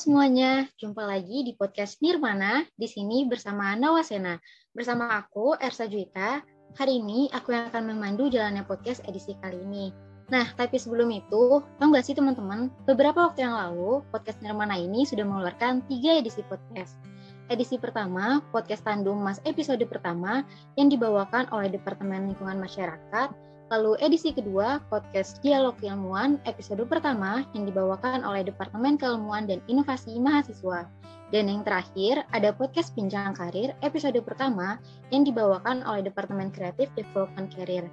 semuanya, 0.00 0.64
jumpa 0.80 1.04
lagi 1.04 1.44
di 1.44 1.52
podcast 1.52 2.00
Nirmana. 2.00 2.64
Di 2.72 2.88
sini 2.88 3.28
bersama 3.28 3.76
Nawasena. 3.76 4.40
Bersama 4.72 5.12
aku, 5.12 5.52
Ersa 5.60 5.84
Juita. 5.84 6.40
Hari 6.80 7.04
ini 7.04 7.28
aku 7.36 7.52
yang 7.52 7.68
akan 7.68 7.92
memandu 7.92 8.32
jalannya 8.32 8.64
podcast 8.64 9.04
edisi 9.04 9.36
kali 9.44 9.60
ini. 9.60 9.92
Nah, 10.32 10.48
tapi 10.56 10.80
sebelum 10.80 11.12
itu, 11.12 11.60
tahu 11.76 11.86
nggak 11.92 12.06
sih 12.08 12.16
teman-teman, 12.16 12.72
beberapa 12.88 13.28
waktu 13.28 13.44
yang 13.44 13.52
lalu, 13.52 14.00
podcast 14.08 14.40
Nirmana 14.40 14.80
ini 14.80 15.04
sudah 15.04 15.28
mengeluarkan 15.28 15.84
tiga 15.84 16.16
edisi 16.16 16.40
podcast. 16.48 16.96
Edisi 17.52 17.76
pertama, 17.76 18.40
podcast 18.56 18.88
Tandung 18.88 19.20
Mas 19.20 19.36
episode 19.44 19.84
pertama, 19.84 20.48
yang 20.80 20.88
dibawakan 20.88 21.44
oleh 21.52 21.68
Departemen 21.68 22.24
Lingkungan 22.24 22.56
Masyarakat, 22.56 23.28
Lalu 23.70 23.94
edisi 24.02 24.34
kedua, 24.34 24.82
podcast 24.90 25.38
Dialog 25.46 25.78
Ilmuwan, 25.78 26.42
episode 26.42 26.82
pertama 26.90 27.46
yang 27.54 27.70
dibawakan 27.70 28.26
oleh 28.26 28.42
Departemen 28.42 28.98
Keilmuan 28.98 29.46
dan 29.46 29.62
Inovasi 29.70 30.18
Mahasiswa. 30.18 30.90
Dan 31.30 31.46
yang 31.46 31.62
terakhir, 31.62 32.26
ada 32.34 32.50
podcast 32.50 32.90
Bincang 32.98 33.30
Karir, 33.30 33.70
episode 33.86 34.18
pertama 34.26 34.82
yang 35.14 35.22
dibawakan 35.22 35.86
oleh 35.86 36.02
Departemen 36.02 36.50
Kreatif 36.50 36.90
Development 36.98 37.46
Career. 37.54 37.86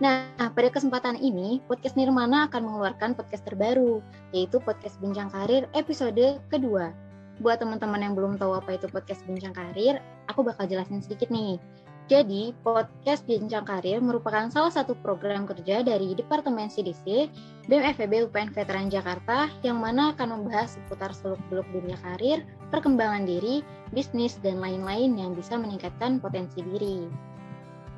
Nah, 0.00 0.32
pada 0.40 0.72
kesempatan 0.72 1.20
ini, 1.20 1.60
Podcast 1.68 2.00
Nirmana 2.00 2.48
akan 2.48 2.64
mengeluarkan 2.64 3.12
podcast 3.12 3.44
terbaru, 3.44 4.00
yaitu 4.32 4.56
Podcast 4.64 4.96
Bincang 4.96 5.28
Karir 5.28 5.68
episode 5.76 6.40
kedua. 6.48 6.96
Buat 7.44 7.60
teman-teman 7.60 8.00
yang 8.00 8.16
belum 8.16 8.40
tahu 8.40 8.56
apa 8.56 8.80
itu 8.80 8.88
Podcast 8.88 9.20
Bincang 9.28 9.52
Karir, 9.52 10.00
aku 10.24 10.40
bakal 10.40 10.64
jelasin 10.64 11.04
sedikit 11.04 11.28
nih. 11.28 11.60
Jadi, 12.08 12.56
podcast 12.64 13.28
Bincang 13.28 13.68
Karir 13.68 14.00
merupakan 14.00 14.48
salah 14.48 14.72
satu 14.72 14.96
program 15.04 15.44
kerja 15.44 15.84
dari 15.84 16.16
Departemen 16.16 16.72
CDC 16.72 17.28
BEM 17.68 17.84
FEB 17.84 18.32
UPN 18.32 18.48
Veteran 18.48 18.88
Jakarta 18.88 19.52
yang 19.60 19.76
mana 19.76 20.16
akan 20.16 20.40
membahas 20.40 20.80
seputar 20.80 21.12
seluk-beluk 21.12 21.68
dunia 21.68 22.00
karir, 22.00 22.48
perkembangan 22.72 23.28
diri, 23.28 23.60
bisnis, 23.92 24.40
dan 24.40 24.56
lain-lain 24.56 25.20
yang 25.20 25.36
bisa 25.36 25.60
meningkatkan 25.60 26.16
potensi 26.16 26.64
diri. 26.64 27.04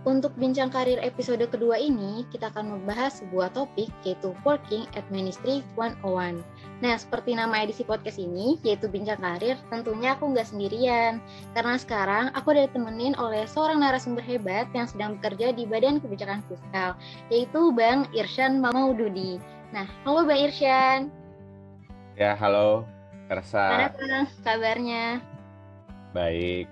Untuk 0.03 0.35
bincang 0.35 0.75
karir 0.75 0.99
episode 1.07 1.47
kedua 1.47 1.79
ini, 1.79 2.27
kita 2.35 2.51
akan 2.51 2.83
membahas 2.83 3.23
sebuah 3.23 3.55
topik 3.55 3.95
yaitu 4.03 4.35
Working 4.43 4.91
at 4.99 5.07
Ministry 5.15 5.63
101. 5.79 6.43
Nah, 6.81 6.97
seperti 6.97 7.37
nama 7.37 7.61
edisi 7.61 7.85
podcast 7.85 8.17
ini, 8.17 8.57
yaitu 8.65 8.89
bincang 8.89 9.21
karir, 9.21 9.61
tentunya 9.69 10.17
aku 10.17 10.33
nggak 10.33 10.49
sendirian. 10.49 11.21
Karena 11.53 11.77
sekarang 11.77 12.33
aku 12.33 12.57
udah 12.57 12.65
ditemenin 12.73 13.13
oleh 13.21 13.45
seorang 13.45 13.85
narasumber 13.85 14.25
hebat 14.25 14.65
yang 14.73 14.89
sedang 14.89 15.21
bekerja 15.21 15.53
di 15.53 15.69
Badan 15.69 16.01
Kebijakan 16.01 16.41
Fiskal, 16.49 16.97
yaitu 17.29 17.69
Bang 17.77 18.09
Irsyan 18.17 18.65
Mamaududi. 18.65 19.37
Nah, 19.77 19.85
halo 20.09 20.25
Bang 20.25 20.41
Irsyan. 20.41 21.13
Ya, 22.17 22.33
halo. 22.41 22.89
Terasa. 23.29 23.63
Gimana 23.77 23.89
Bang 23.93 24.27
kabarnya? 24.41 25.05
Baik. 26.17 26.67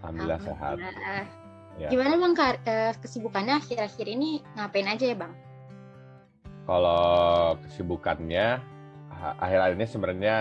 Alhamdulillah, 0.00 0.40
Alhamdulillah. 0.40 0.92
sehat. 0.96 1.44
Ya. 1.76 1.92
Gimana 1.92 2.16
bang 2.16 2.34
eh, 2.64 2.92
kesibukannya 3.04 3.60
akhir-akhir 3.60 4.06
ini 4.08 4.40
ngapain 4.56 4.88
aja 4.88 5.12
ya 5.12 5.16
bang? 5.16 5.32
Kalau 6.64 7.60
kesibukannya 7.68 8.75
akhir-akhir 9.40 9.74
ini 9.78 9.86
sebenarnya 9.88 10.36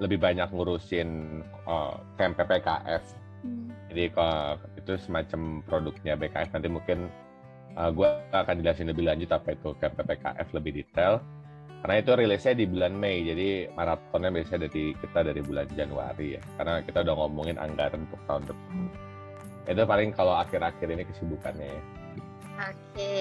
lebih 0.00 0.20
banyak 0.20 0.48
ngurusin 0.52 1.40
uh, 1.64 1.96
camp 2.20 2.36
PPKF. 2.36 3.04
Hmm. 3.44 3.72
Jadi 3.92 4.12
kalau 4.12 4.60
itu 4.76 4.92
semacam 5.00 5.40
produknya 5.64 6.14
BKF 6.20 6.52
nanti 6.52 6.68
mungkin 6.68 7.08
uh, 7.76 7.88
eh, 7.88 7.90
gue 7.96 8.08
akan 8.32 8.54
jelasin 8.60 8.92
lebih 8.92 9.08
lanjut 9.08 9.30
apa 9.32 9.56
itu 9.56 9.72
camp 9.80 9.94
PPKF 9.96 10.48
lebih 10.52 10.84
detail. 10.84 11.24
Karena 11.80 12.02
itu 12.02 12.10
rilisnya 12.18 12.54
di 12.56 12.64
bulan 12.66 12.96
Mei, 12.96 13.22
jadi 13.22 13.70
maratonnya 13.76 14.32
biasanya 14.32 14.66
dari 14.66 14.96
kita 14.96 15.20
dari 15.22 15.40
bulan 15.44 15.68
Januari 15.76 16.34
ya. 16.34 16.42
Karena 16.58 16.82
kita 16.82 16.98
udah 17.04 17.14
ngomongin 17.14 17.56
anggaran 17.60 18.08
untuk 18.08 18.20
tahun 18.26 18.42
depan 18.48 19.06
itu 19.66 19.82
paling 19.82 20.10
kalau 20.14 20.34
akhir-akhir 20.38 20.86
ini 20.94 21.02
kesibukannya 21.10 21.66
ya. 21.66 21.82
Oke, 22.56 23.12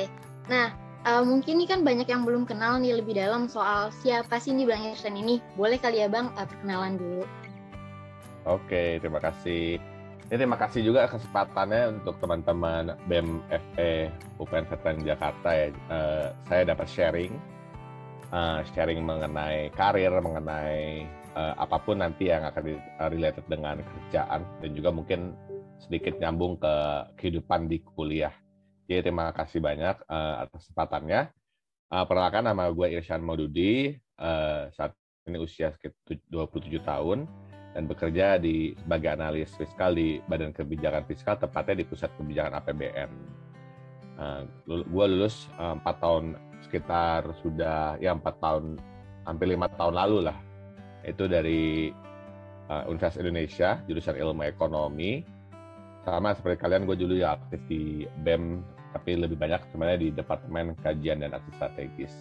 nah 0.47 0.69
uh, 1.05 1.23
mungkin 1.23 1.61
ini 1.61 1.65
kan 1.69 1.85
banyak 1.85 2.09
yang 2.09 2.25
belum 2.25 2.43
kenal 2.49 2.81
nih 2.81 2.97
lebih 2.99 3.15
dalam 3.15 3.45
soal 3.45 3.93
siapa 4.01 4.41
sih 4.41 4.51
nih 4.51 4.65
Bang 4.67 4.83
Irsan 4.83 5.15
ini. 5.15 5.39
Boleh 5.53 5.77
kali 5.77 6.01
ya 6.01 6.09
Bang 6.09 6.33
uh, 6.35 6.43
perkenalan 6.43 6.97
dulu. 6.97 7.23
Oke, 8.45 9.01
terima 9.01 9.21
kasih. 9.21 9.81
Ini 10.25 10.41
terima 10.41 10.57
kasih 10.57 10.81
juga 10.81 11.05
kesempatannya 11.05 12.01
untuk 12.01 12.17
teman-teman 12.17 12.97
BEM 13.05 13.45
FE 13.49 14.09
UPN 14.41 14.65
Veteran 14.65 14.97
Jakarta 15.05 15.49
ya. 15.53 15.67
Uh, 15.89 16.27
saya 16.49 16.61
dapat 16.73 16.87
sharing, 16.89 17.33
uh, 18.33 18.65
sharing 18.73 19.05
mengenai 19.05 19.69
karir, 19.77 20.09
mengenai 20.17 21.05
uh, 21.37 21.53
apa 21.61 21.77
pun 21.77 22.01
nanti 22.01 22.33
yang 22.33 22.41
akan 22.41 22.73
related 23.13 23.45
dengan 23.45 23.81
kerjaan 23.85 24.41
dan 24.65 24.69
juga 24.73 24.89
mungkin 24.89 25.37
sedikit 25.77 26.17
nyambung 26.17 26.57
ke 26.57 26.73
kehidupan 27.21 27.69
di 27.69 27.85
kuliah. 27.93 28.33
Jadi 28.85 29.09
terima 29.09 29.33
kasih 29.33 29.59
banyak 29.61 30.05
uh, 30.05 30.45
atas 30.45 30.69
kesempatannya. 30.69 31.33
Uh, 31.89 32.05
perkenalkan 32.05 32.45
nama 32.45 32.69
gue 32.69 32.87
Irsyan 32.93 33.21
Maududi, 33.21 33.97
uh, 34.21 34.69
saat 34.73 34.93
ini 35.25 35.41
usia 35.41 35.73
sekitar 35.73 36.21
27 36.29 36.85
tahun 36.85 37.25
dan 37.73 37.83
bekerja 37.89 38.37
di 38.37 38.77
sebagai 38.77 39.09
analis 39.17 39.49
fiskal 39.57 39.97
di 39.97 40.21
Badan 40.29 40.53
Kebijakan 40.53 41.03
Fiskal, 41.09 41.41
tepatnya 41.41 41.81
di 41.81 41.85
Pusat 41.89 42.11
Kebijakan 42.21 42.53
APBN. 42.61 43.11
Uh, 44.15 44.41
gue 44.69 45.05
lulus 45.11 45.49
uh, 45.57 45.75
4 45.81 46.03
tahun 46.03 46.23
sekitar 46.63 47.35
sudah 47.41 47.97
ya 47.99 48.15
4 48.15 48.21
tahun 48.39 48.79
hampir 49.25 49.47
lima 49.49 49.67
tahun 49.75 49.97
lalu 49.97 50.29
lah 50.29 50.37
itu 51.03 51.27
dari 51.27 51.91
uh, 52.71 52.87
Universitas 52.87 53.19
Indonesia 53.19 53.69
jurusan 53.85 54.15
ilmu 54.15 54.47
ekonomi 54.47 55.25
sama 56.05 56.37
seperti 56.37 56.61
kalian 56.61 56.85
gue 56.85 56.95
dulu 56.95 57.13
ya 57.17 57.35
aktif 57.35 57.59
di 57.65 58.05
BEM 58.21 58.61
tapi 58.95 59.19
lebih 59.19 59.35
banyak 59.35 59.59
sebenarnya 59.75 59.99
di 59.99 60.09
Departemen 60.15 60.71
Kajian 60.79 61.19
dan 61.19 61.35
Aksi 61.35 61.51
Strategis. 61.59 62.15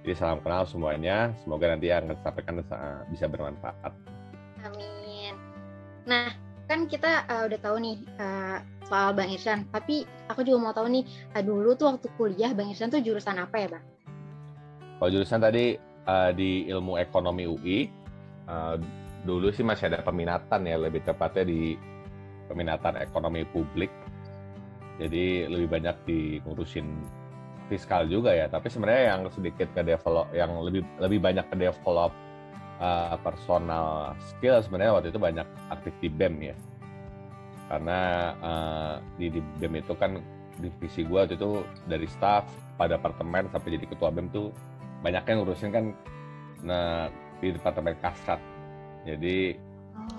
Jadi 0.00 0.16
salam 0.16 0.40
kenal 0.40 0.64
semuanya, 0.64 1.36
semoga 1.44 1.68
nanti 1.68 1.92
yang 1.92 2.08
disampaikan 2.08 2.64
bisa 3.12 3.28
bermanfaat. 3.28 3.92
Amin. 4.64 5.36
Nah, 6.08 6.32
kan 6.64 6.88
kita 6.88 7.28
uh, 7.28 7.44
udah 7.44 7.60
tahu 7.60 7.76
nih 7.80 7.96
uh, 8.16 8.60
soal 8.88 9.12
Bang 9.12 9.32
Irsan, 9.32 9.68
tapi 9.68 10.08
aku 10.32 10.44
juga 10.44 10.58
mau 10.60 10.72
tahu 10.72 10.88
nih, 10.88 11.04
uh, 11.36 11.44
dulu 11.44 11.76
tuh 11.76 11.92
waktu 11.92 12.08
kuliah 12.16 12.52
Bang 12.56 12.72
Irsan 12.72 12.88
tuh 12.88 13.04
jurusan 13.04 13.36
apa 13.36 13.56
ya 13.60 13.68
Bang? 13.76 13.84
Kalau 15.00 15.10
jurusan 15.12 15.40
tadi 15.40 15.76
uh, 16.08 16.32
di 16.32 16.68
ilmu 16.68 17.00
ekonomi 17.00 17.44
UI, 17.48 17.88
uh, 18.48 18.76
dulu 19.24 19.52
sih 19.52 19.64
masih 19.64 19.88
ada 19.92 20.04
peminatan 20.04 20.68
ya, 20.68 20.76
lebih 20.76 21.04
tepatnya 21.04 21.48
di 21.48 21.76
peminatan 22.48 23.00
ekonomi 23.00 23.44
publik 23.48 23.88
jadi 24.98 25.50
lebih 25.50 25.68
banyak 25.68 25.96
diurusin 26.06 26.86
fiskal 27.66 28.06
juga 28.06 28.30
ya. 28.30 28.46
Tapi 28.46 28.70
sebenarnya 28.70 29.16
yang 29.16 29.20
sedikit 29.32 29.68
ke 29.74 29.82
develop 29.82 30.30
yang 30.30 30.54
lebih 30.62 30.86
lebih 31.02 31.18
banyak 31.18 31.46
ke 31.50 31.56
develop 31.58 32.12
uh, 32.78 33.16
personal 33.22 34.14
skill 34.22 34.62
sebenarnya 34.62 34.92
waktu 34.94 35.08
itu 35.10 35.20
banyak 35.20 35.46
aktif 35.72 35.94
di 35.98 36.08
BEM 36.12 36.34
ya. 36.52 36.56
Karena 37.66 38.00
uh, 38.38 38.94
di, 39.18 39.32
di 39.32 39.40
BEM 39.58 39.82
itu 39.82 39.94
kan 39.98 40.20
divisi 40.60 41.02
gue 41.02 41.18
waktu 41.18 41.34
itu 41.34 41.66
dari 41.90 42.06
staff 42.06 42.46
pada 42.78 42.94
departemen 42.94 43.50
sampai 43.50 43.74
jadi 43.74 43.86
ketua 43.90 44.14
BEM 44.14 44.30
tuh 44.30 44.54
banyak 45.02 45.24
yang 45.26 45.36
ngurusin 45.42 45.70
kan 45.74 45.84
nah 46.64 47.12
di 47.42 47.52
departemen 47.52 47.98
kasrat 48.00 48.40
jadi 49.04 49.58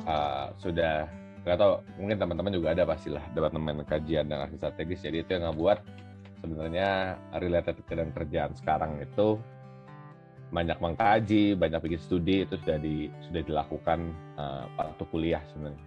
uh, 0.05 0.53
sudah 0.61 1.09
nggak 1.45 1.61
tahu 1.61 1.73
mungkin 2.01 2.17
teman-teman 2.17 2.51
juga 2.57 2.67
ada 2.73 2.83
pastilah 2.89 3.21
departemen 3.37 3.85
kajian 3.85 4.25
dan 4.25 4.49
aksi 4.49 4.57
strategis. 4.57 5.05
Jadi 5.05 5.17
itu 5.21 5.29
yang 5.37 5.53
ngebuat 5.53 5.77
sebenarnya 6.41 6.89
related 7.37 7.77
dengan 7.85 8.09
kerjaan 8.17 8.51
sekarang 8.57 8.97
itu 8.97 9.37
banyak 10.49 10.77
mengkaji 10.77 11.53
banyak 11.57 11.79
bikin 11.85 12.01
studi 12.01 12.35
itu 12.45 12.57
sudah 12.65 12.77
di 12.81 13.09
sudah 13.29 13.41
dilakukan 13.45 14.13
uh, 14.41 14.65
waktu 14.77 15.03
kuliah 15.13 15.41
sebenarnya. 15.53 15.85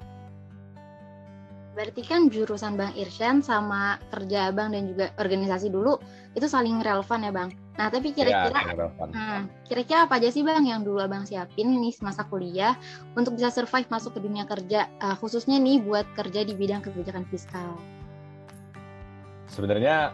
Berarti 1.79 2.03
kan 2.03 2.27
jurusan 2.27 2.75
Bang 2.75 2.91
Irsyan 2.99 3.39
sama 3.39 4.03
kerja 4.11 4.51
Bang 4.51 4.75
dan 4.75 4.91
juga 4.91 5.15
organisasi 5.15 5.71
dulu 5.71 5.99
itu 6.35 6.47
saling 6.51 6.83
relevan 6.83 7.23
ya 7.23 7.31
Bang 7.35 7.51
Nah, 7.79 7.95
tapi 7.95 8.11
kira-kira 8.11 8.75
ya, 8.75 8.91
hmm, 8.91 9.43
kira-kira 9.71 10.11
apa 10.11 10.19
aja 10.19 10.35
sih 10.35 10.43
Bang 10.43 10.67
yang 10.67 10.83
dulu 10.83 10.99
Abang 10.99 11.23
siapin 11.23 11.79
nih 11.79 11.95
semasa 11.95 12.27
kuliah 12.27 12.75
untuk 13.15 13.39
bisa 13.39 13.55
survive 13.55 13.87
masuk 13.87 14.19
ke 14.19 14.21
dunia 14.27 14.43
kerja 14.51 14.91
uh, 14.99 15.15
khususnya 15.15 15.63
nih 15.63 15.79
buat 15.87 16.03
kerja 16.19 16.43
di 16.43 16.59
bidang 16.59 16.83
kebijakan 16.83 17.23
fiskal? 17.31 17.79
Sebenarnya 19.47 20.11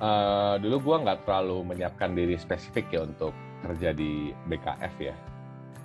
uh, 0.00 0.56
dulu 0.56 0.80
gua 0.80 0.96
nggak 1.04 1.28
terlalu 1.28 1.76
menyiapkan 1.76 2.16
diri 2.16 2.40
spesifik 2.40 2.88
ya 2.88 3.04
untuk 3.04 3.36
kerja 3.68 3.92
di 3.92 4.32
BKF 4.48 4.94
ya. 4.96 5.16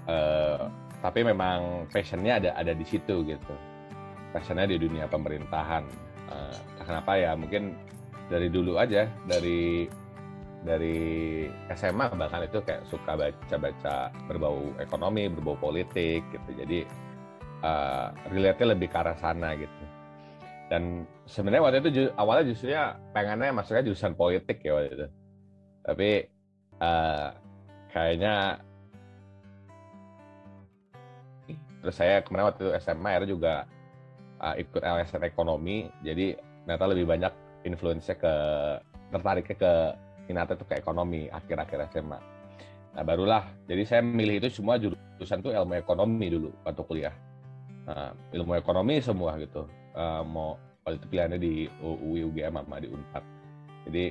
Uh, 0.08 0.72
tapi 1.04 1.28
memang 1.28 1.84
passionnya 1.92 2.40
ada 2.40 2.56
ada 2.56 2.72
di 2.72 2.88
situ 2.88 3.28
gitu. 3.28 3.56
Passionnya 4.32 4.72
di 4.72 4.80
dunia 4.80 5.04
pemerintahan. 5.12 5.84
Uh, 6.32 6.56
kenapa 6.80 7.20
ya? 7.20 7.36
Mungkin 7.36 7.76
dari 8.32 8.48
dulu 8.48 8.80
aja 8.80 9.12
dari 9.28 9.90
dari 10.60 11.48
SMA 11.72 12.12
bahkan 12.20 12.44
itu 12.44 12.60
kayak 12.60 12.84
suka 12.92 13.16
baca-baca 13.16 14.12
berbau 14.28 14.76
ekonomi, 14.80 15.32
berbau 15.32 15.56
politik 15.56 16.24
gitu. 16.32 16.50
Jadi 16.52 16.80
uh, 17.64 18.12
relate-nya 18.28 18.76
lebih 18.76 18.88
ke 18.92 18.98
arah 19.00 19.16
sana 19.16 19.56
gitu. 19.56 19.84
Dan 20.70 21.08
sebenarnya 21.26 21.64
waktu 21.66 21.78
itu 21.82 21.90
awalnya 22.14 22.46
justru 22.54 22.76
ya 22.76 22.94
pengennya 23.16 23.56
masuknya 23.56 23.90
jurusan 23.90 24.14
politik 24.14 24.62
ya 24.62 24.72
waktu 24.76 24.90
itu. 24.94 25.08
Tapi 25.88 26.10
uh, 26.84 27.28
kayaknya 27.90 28.60
terus 31.80 31.96
saya 31.96 32.20
kemarin 32.22 32.52
waktu 32.52 32.62
itu 32.68 32.72
SMA 32.84 33.10
era 33.16 33.26
juga 33.26 33.54
uh, 34.44 34.56
ikut 34.60 34.84
LSM 34.84 35.24
ekonomi 35.24 35.88
jadi 36.04 36.36
ternyata 36.68 36.86
lebih 36.92 37.06
banyak 37.08 37.34
influence-nya 37.64 38.16
ke 38.20 38.34
tertariknya 39.10 39.56
ke 39.58 39.74
minatnya 40.30 40.62
itu 40.62 40.66
ke 40.70 40.78
ekonomi 40.78 41.26
akhir-akhir 41.34 41.90
SMA. 41.90 42.20
Nah 42.94 43.04
barulah, 43.04 43.50
jadi 43.66 43.82
saya 43.86 44.02
milih 44.06 44.46
itu 44.46 44.62
semua 44.62 44.78
jurusan 44.78 45.42
tuh 45.42 45.50
ilmu 45.50 45.74
ekonomi 45.74 46.30
dulu 46.30 46.54
waktu 46.62 46.82
kuliah. 46.86 47.16
Nah, 47.90 48.14
ilmu 48.38 48.54
ekonomi 48.54 49.02
semua 49.02 49.34
gitu. 49.42 49.66
Uh, 49.98 50.22
mau 50.22 50.62
waktu 50.86 51.02
itu 51.02 51.08
pilihannya 51.10 51.40
di 51.42 51.66
UI 51.82 52.22
UGM 52.30 52.62
sama 52.62 52.78
di 52.78 52.88
Unpad. 52.94 53.24
Jadi 53.90 54.04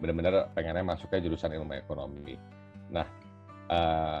benar-benar 0.00 0.48
pengennya 0.56 0.84
masuknya 0.96 1.20
jurusan 1.28 1.52
ilmu 1.52 1.76
ekonomi. 1.76 2.40
Nah, 2.88 3.04
uh, 3.68 4.20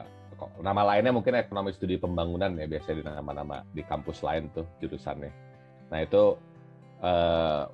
nama 0.60 0.82
lainnya 0.94 1.12
mungkin 1.12 1.36
ekonomi 1.36 1.72
studi 1.72 2.00
pembangunan 2.00 2.52
ya 2.56 2.64
biasanya 2.68 2.96
di 2.96 3.04
nama-nama 3.04 3.64
di 3.72 3.82
kampus 3.84 4.24
lain 4.24 4.48
tuh 4.52 4.64
jurusannya. 4.80 5.32
Nah 5.92 5.98
itu 6.00 6.36
uh, 7.04 7.68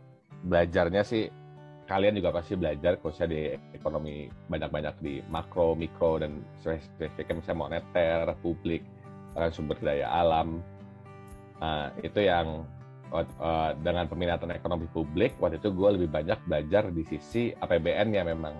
belajarnya 0.46 1.02
sih 1.06 1.30
kalian 1.86 2.18
juga 2.18 2.34
pasti 2.34 2.58
belajar 2.58 2.98
khususnya 2.98 3.28
di 3.30 3.40
ekonomi 3.74 4.26
banyak-banyak 4.50 4.94
di 4.98 5.22
makro, 5.30 5.78
mikro, 5.78 6.18
dan 6.18 6.42
spesifiknya 6.58 7.38
misalnya 7.38 7.62
moneter, 7.62 8.22
publik, 8.42 8.82
bahkan 9.32 9.54
sumber 9.54 9.78
daya 9.78 10.10
alam. 10.10 10.60
Nah, 11.62 11.94
itu 12.02 12.26
yang 12.26 12.66
uh, 13.14 13.70
dengan 13.86 14.10
peminatan 14.10 14.50
ekonomi 14.50 14.90
publik, 14.90 15.38
waktu 15.38 15.62
itu 15.62 15.70
gue 15.70 15.88
lebih 15.94 16.10
banyak 16.10 16.38
belajar 16.50 16.90
di 16.90 17.06
sisi 17.06 17.54
APBN-nya 17.54 18.26
memang. 18.26 18.54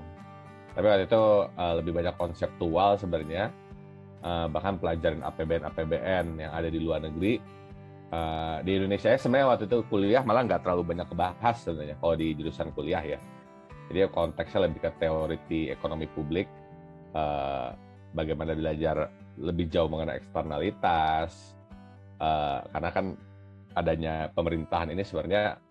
Tapi 0.79 0.87
waktu 0.87 1.05
itu 1.11 1.23
uh, 1.51 1.75
lebih 1.83 1.93
banyak 1.99 2.15
konseptual 2.15 2.95
sebenarnya, 2.95 3.51
uh, 4.23 4.47
bahkan 4.47 4.79
pelajaran 4.79 5.27
APBN-APBN 5.27 6.47
yang 6.47 6.53
ada 6.55 6.69
di 6.71 6.79
luar 6.79 7.03
negeri, 7.03 7.43
uh, 8.13 8.59
di 8.63 8.79
Indonesia 8.79 9.09
ya 9.11 9.19
sebenarnya 9.19 9.49
waktu 9.55 9.65
itu 9.71 9.79
kuliah 9.91 10.23
malah 10.23 10.47
nggak 10.47 10.63
terlalu 10.63 10.95
banyak 10.95 11.09
kebahas 11.11 11.57
sebenarnya 11.63 11.97
kalau 11.99 12.15
di 12.15 12.35
jurusan 12.37 12.69
kuliah 12.77 13.03
ya. 13.03 13.19
Jadi 13.87 14.11
konteksnya 14.11 14.67
lebih 14.67 14.83
ke 14.83 14.91
teori 14.99 15.39
ekonomi 15.71 16.11
publik, 16.11 16.51
uh, 17.15 17.71
bagaimana 18.19 18.59
belajar 18.59 19.07
lebih 19.39 19.71
jauh 19.71 19.87
mengenai 19.87 20.19
eksternalitas, 20.19 21.55
uh, 22.19 22.67
karena 22.75 22.91
kan 22.91 23.07
adanya 23.79 24.15
pemerintahan 24.35 24.91
ini 24.91 25.07
sebenarnya 25.07 25.63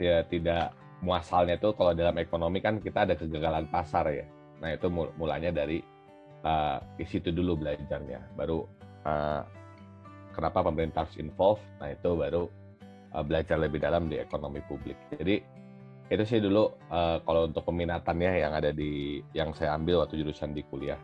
tidak 0.00 0.22
tidak 0.32 0.66
muasalnya 1.04 1.60
itu 1.60 1.68
kalau 1.76 1.92
dalam 1.92 2.16
ekonomi 2.16 2.64
kan 2.64 2.80
kita 2.80 3.04
ada 3.04 3.12
kegagalan 3.12 3.68
pasar 3.68 4.08
ya. 4.08 4.24
Nah 4.64 4.72
itu 4.72 4.88
mulanya 4.88 5.52
dari 5.52 5.84
uh, 6.48 6.80
di 6.96 7.04
situ 7.04 7.28
dulu 7.28 7.60
belajarnya, 7.60 8.40
baru 8.40 8.64
uh, 9.04 9.42
kenapa 10.36 10.60
pemerintah 10.60 11.08
harus 11.08 11.16
involve 11.16 11.62
nah 11.80 11.88
itu 11.88 12.12
baru 12.12 12.44
uh, 13.16 13.24
belajar 13.24 13.56
lebih 13.56 13.80
dalam 13.80 14.12
di 14.12 14.20
ekonomi 14.20 14.60
publik 14.68 15.00
jadi 15.16 15.40
itu 16.06 16.22
sih 16.22 16.38
dulu 16.38 16.70
uh, 16.92 17.18
kalau 17.24 17.50
untuk 17.50 17.64
peminatannya 17.66 18.44
yang 18.44 18.52
ada 18.54 18.70
di 18.70 19.24
yang 19.34 19.50
saya 19.56 19.74
ambil 19.74 20.04
waktu 20.04 20.20
jurusan 20.20 20.52
di 20.52 20.62
kuliah 20.68 21.00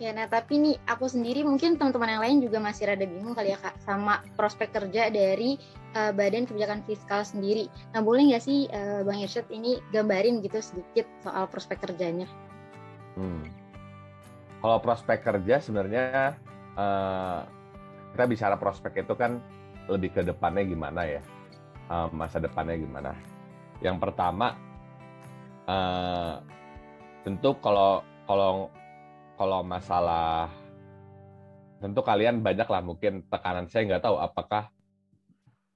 Oke, 0.00 0.16
nah 0.16 0.24
tapi 0.24 0.56
nih 0.56 0.80
aku 0.88 1.12
sendiri 1.12 1.44
mungkin 1.44 1.76
teman-teman 1.76 2.16
yang 2.16 2.24
lain 2.24 2.38
juga 2.40 2.56
masih 2.56 2.88
rada 2.88 3.04
bingung 3.04 3.36
kali 3.36 3.52
ya 3.52 3.60
kak 3.60 3.76
sama 3.84 4.24
prospek 4.32 4.72
kerja 4.72 5.12
dari 5.12 5.60
uh, 5.92 6.08
Badan 6.16 6.48
Kebijakan 6.48 6.80
Fiskal 6.88 7.20
sendiri. 7.20 7.68
Nah 7.92 8.00
boleh 8.00 8.32
nggak 8.32 8.40
sih 8.40 8.64
uh, 8.72 9.04
Bang 9.04 9.20
Irsyad 9.20 9.44
ini 9.52 9.76
gambarin 9.92 10.40
gitu 10.40 10.56
sedikit 10.64 11.04
soal 11.20 11.44
prospek 11.52 11.84
kerjanya? 11.84 12.24
Hmm 13.12 13.59
kalau 14.60 14.76
prospek 14.84 15.24
kerja 15.24 15.56
sebenarnya 15.58 16.36
uh, 16.76 17.40
kita 18.12 18.24
bicara 18.28 18.56
prospek 18.60 19.08
itu 19.08 19.16
kan 19.16 19.40
lebih 19.88 20.12
ke 20.12 20.20
depannya 20.20 20.62
gimana 20.68 21.02
ya? 21.08 21.22
Uh, 21.90 22.06
masa 22.12 22.38
depannya 22.38 22.76
gimana? 22.76 23.16
Yang 23.80 23.96
pertama 23.98 24.54
uh, 25.64 26.44
tentu 27.24 27.56
kalau 27.58 28.04
kalau 28.28 28.68
kalau 29.40 29.64
masalah 29.64 30.52
tentu 31.80 32.04
kalian 32.04 32.44
banyak 32.44 32.68
lah 32.68 32.84
mungkin 32.84 33.24
tekanan. 33.32 33.64
Saya 33.72 33.88
nggak 33.88 34.04
tahu 34.04 34.20
apakah 34.20 34.68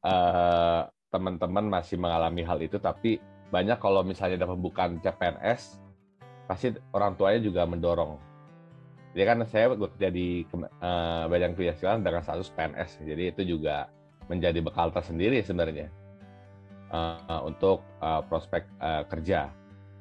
uh, 0.05 0.85
teman-teman 1.09 1.65
masih 1.73 1.97
mengalami 1.97 2.45
hal 2.45 2.61
itu 2.61 2.77
tapi 2.77 3.17
banyak 3.49 3.81
kalau 3.81 4.05
misalnya 4.05 4.45
ada 4.45 4.51
pembukaan 4.51 5.01
CPNS 5.01 5.81
pasti 6.45 6.77
orang 6.93 7.17
tuanya 7.17 7.41
juga 7.41 7.65
mendorong 7.65 8.34
jadi 9.15 9.31
kan 9.31 9.47
saya 9.47 9.71
bekerja 9.71 10.11
di 10.11 10.43
uh, 10.51 11.31
Badan 11.31 11.55
Kebijakan 11.55 12.03
dengan 12.03 12.19
status 12.27 12.51
PNS, 12.51 12.99
jadi 13.07 13.31
itu 13.31 13.47
juga 13.47 13.87
menjadi 14.27 14.59
bekal 14.59 14.91
tersendiri 14.91 15.39
sebenarnya 15.39 15.87
uh, 16.91 17.47
untuk 17.47 17.87
uh, 18.03 18.27
prospek 18.27 18.67
uh, 18.83 19.07
kerja, 19.07 19.55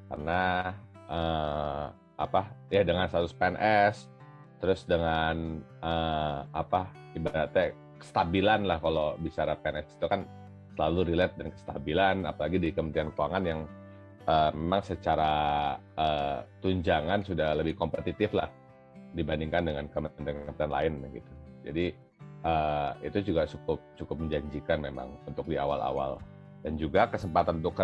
karena 0.09 0.73
uh, 1.05 1.93
apa 2.17 2.49
ya 2.73 2.81
dengan 2.81 3.05
status 3.05 3.37
PNS, 3.37 4.09
terus 4.57 4.81
dengan 4.89 5.61
uh, 5.85 6.49
apa 6.49 6.89
ibaratnya 7.13 7.77
kestabilan 8.01 8.65
lah 8.65 8.81
kalau 8.81 9.13
bicara 9.21 9.53
PNS 9.61 9.93
itu 9.93 10.09
kan 10.09 10.25
selalu 10.73 11.13
relate 11.13 11.37
dengan 11.37 11.53
kestabilan, 11.53 12.25
apalagi 12.25 12.57
di 12.57 12.73
Kementerian 12.73 13.13
Keuangan 13.13 13.43
yang 13.45 13.69
uh, 14.25 14.49
memang 14.57 14.81
secara 14.81 15.33
uh, 16.01 16.41
tunjangan 16.65 17.21
sudah 17.21 17.53
lebih 17.53 17.77
kompetitif 17.77 18.33
lah 18.33 18.49
dibandingkan 19.13 19.63
dengan 19.65 19.85
kementerian-kementerian 19.89 20.73
lain 20.73 20.93
gitu. 21.13 21.31
Jadi 21.63 21.85
uh, 22.43 22.91
itu 23.01 23.33
juga 23.33 23.47
cukup 23.47 23.79
cukup 23.95 24.15
menjanjikan 24.19 24.83
memang 24.83 25.15
untuk 25.25 25.47
di 25.47 25.55
awal-awal 25.55 26.19
dan 26.63 26.75
juga 26.79 27.07
kesempatan 27.11 27.59
untuk 27.63 27.75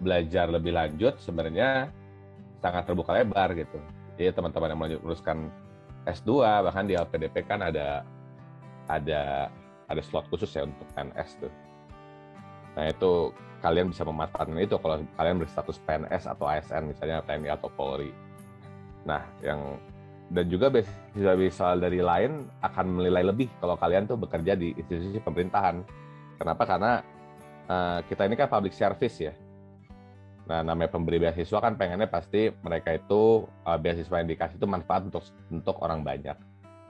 belajar 0.00 0.48
lebih 0.48 0.72
lanjut 0.72 1.16
sebenarnya 1.20 1.88
sangat 2.62 2.86
terbuka 2.86 3.12
lebar 3.16 3.52
gitu. 3.54 3.78
Jadi 4.16 4.32
teman-teman 4.34 4.72
yang 4.72 4.80
meneruskan 4.80 5.48
S2 6.06 6.42
bahkan 6.62 6.84
di 6.86 6.94
LPDP 6.98 7.46
kan 7.46 7.62
ada 7.62 8.02
ada 8.90 9.48
ada 9.86 10.02
slot 10.02 10.26
khusus 10.32 10.50
ya 10.52 10.66
untuk 10.66 10.86
PNS 10.94 11.28
tuh. 11.42 11.52
Nah 12.74 12.88
itu 12.88 13.30
kalian 13.62 13.94
bisa 13.94 14.02
memanfaatkan 14.02 14.58
itu 14.58 14.74
kalau 14.80 15.04
kalian 15.14 15.38
berstatus 15.38 15.78
PNS 15.86 16.26
atau 16.26 16.50
ASN 16.50 16.90
misalnya 16.90 17.22
TNI 17.22 17.54
atau 17.54 17.68
Polri. 17.70 18.10
Nah 19.06 19.22
yang 19.44 19.78
dan 20.32 20.48
juga 20.48 20.72
bisa-bisa 20.72 21.76
dari 21.76 22.00
lain 22.00 22.48
akan 22.64 22.86
menilai 22.88 23.28
lebih 23.28 23.52
kalau 23.60 23.76
kalian 23.76 24.08
tuh 24.08 24.16
bekerja 24.16 24.56
di 24.56 24.72
institusi 24.72 25.20
pemerintahan. 25.20 25.84
Kenapa? 26.40 26.64
Karena 26.64 26.92
uh, 27.68 28.00
kita 28.08 28.24
ini 28.24 28.34
kan 28.40 28.48
public 28.48 28.72
service 28.72 29.20
ya. 29.20 29.36
Nah, 30.48 30.64
namanya 30.64 30.90
pemberi 30.90 31.22
beasiswa 31.22 31.58
kan 31.62 31.78
pengennya 31.78 32.08
pasti 32.10 32.50
mereka 32.64 32.96
itu 32.96 33.46
uh, 33.62 33.78
beasiswa 33.78 34.16
yang 34.18 34.28
dikasih 34.32 34.56
itu 34.58 34.66
manfaat 34.66 35.06
untuk 35.06 35.22
untuk 35.52 35.76
orang 35.84 36.02
banyak. 36.02 36.34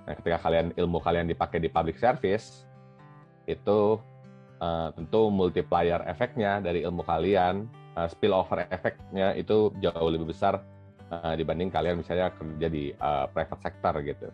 Nah, 0.07 0.13
ketika 0.17 0.39
kalian 0.49 0.73
ilmu 0.79 1.03
kalian 1.03 1.27
dipakai 1.29 1.59
di 1.59 1.69
public 1.69 1.99
service, 1.99 2.65
itu 3.45 3.99
uh, 4.63 4.89
tentu 4.95 5.29
multiplier 5.29 6.01
efeknya 6.07 6.63
dari 6.63 6.87
ilmu 6.87 7.05
kalian, 7.05 7.67
uh, 7.99 8.07
spillover 8.07 8.71
efeknya 8.71 9.35
itu 9.35 9.75
jauh 9.83 10.09
lebih 10.09 10.31
besar 10.31 10.63
uh, 11.13 11.35
dibanding 11.37 11.69
kalian 11.69 12.01
misalnya 12.01 12.33
kerja 12.33 12.69
di 12.73 12.97
uh, 12.97 13.29
private 13.29 13.61
sector 13.61 13.95
gitu. 14.01 14.29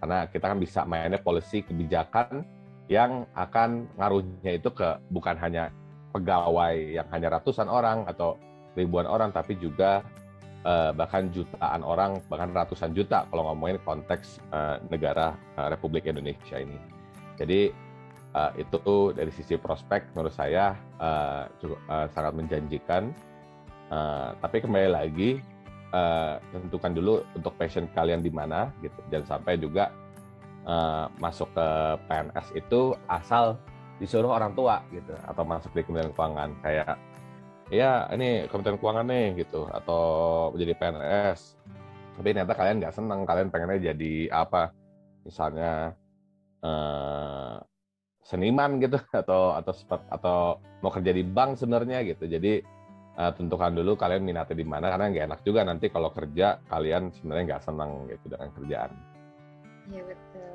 Karena 0.00 0.28
kita 0.28 0.44
kan 0.52 0.58
bisa 0.60 0.80
mainnya 0.84 1.20
policy 1.20 1.64
kebijakan 1.64 2.44
yang 2.90 3.24
akan 3.32 3.88
ngaruhnya 3.96 4.60
itu 4.60 4.68
ke 4.72 4.98
bukan 5.08 5.36
hanya 5.40 5.72
pegawai 6.10 6.74
yang 6.74 7.06
hanya 7.14 7.38
ratusan 7.38 7.70
orang 7.70 8.04
atau 8.04 8.34
ribuan 8.74 9.06
orang, 9.06 9.30
tapi 9.30 9.54
juga 9.60 10.02
uh, 10.66 10.90
bahkan 10.96 11.30
jutaan 11.30 11.86
orang, 11.86 12.18
bahkan 12.26 12.50
ratusan 12.50 12.96
juta 12.96 13.28
kalau 13.30 13.52
ngomongin 13.52 13.78
konteks 13.86 14.42
uh, 14.50 14.82
negara 14.90 15.38
uh, 15.54 15.70
Republik 15.70 16.08
Indonesia 16.10 16.58
ini. 16.58 16.76
Jadi 17.38 17.70
uh, 18.34 18.52
itu 18.58 19.14
dari 19.14 19.30
sisi 19.30 19.54
prospek 19.54 20.16
menurut 20.16 20.34
saya 20.34 20.74
uh, 20.98 21.46
cukup, 21.62 21.78
uh, 21.86 22.06
sangat 22.10 22.32
menjanjikan. 22.34 23.14
Uh, 23.90 24.38
tapi 24.38 24.62
kembali 24.62 24.90
lagi 24.90 25.42
uh, 25.92 26.40
tentukan 26.54 26.92
dulu 26.94 27.14
untuk 27.36 27.52
passion 27.56 27.86
kalian 27.92 28.24
di 28.24 28.30
mana 28.32 28.70
gitu. 28.82 28.96
Jangan 29.12 29.38
sampai 29.38 29.58
juga 29.60 29.94
uh, 30.66 31.06
masuk 31.18 31.50
ke 31.54 31.68
PNS 32.08 32.46
itu 32.56 32.94
asal 33.06 33.60
disuruh 34.00 34.32
orang 34.32 34.56
tua 34.56 34.80
gitu 34.90 35.12
atau 35.28 35.44
masuk 35.44 35.70
di 35.76 35.84
Kementerian 35.84 36.14
Keuangan. 36.16 36.50
Kayak 36.64 36.94
ya 37.70 38.08
ini 38.16 38.48
Kementerian 38.48 38.80
Keuangan 38.80 39.06
nih 39.06 39.26
gitu 39.44 39.68
atau 39.68 40.02
menjadi 40.56 40.74
PNS 40.78 41.60
tapi 42.20 42.36
ternyata 42.36 42.52
kalian 42.52 42.84
nggak 42.84 42.92
senang 42.92 43.24
kalian 43.24 43.48
pengennya 43.48 43.96
jadi 43.96 44.28
apa? 44.28 44.76
Misalnya 45.24 45.96
eh, 46.60 47.56
seniman 48.20 48.76
gitu 48.76 49.00
atau 49.24 49.56
atau 49.56 49.72
atau 50.12 50.38
mau 50.84 50.92
kerja 50.92 51.16
di 51.16 51.24
bank 51.24 51.56
sebenarnya 51.56 52.04
gitu. 52.04 52.28
Jadi 52.28 52.60
uh, 53.18 53.32
tentukan 53.34 53.72
dulu 53.74 53.98
kalian 53.98 54.22
minatnya 54.22 54.54
di 54.58 54.66
mana 54.66 54.92
karena 54.92 55.06
nggak 55.10 55.26
enak 55.30 55.40
juga 55.42 55.60
nanti 55.66 55.86
kalau 55.90 56.10
kerja 56.14 56.60
kalian 56.68 57.10
sebenarnya 57.14 57.44
nggak 57.54 57.64
senang 57.64 57.90
gitu 58.06 58.26
dengan 58.30 58.50
kerjaan. 58.54 58.90
Iya 59.90 60.02
betul. 60.06 60.50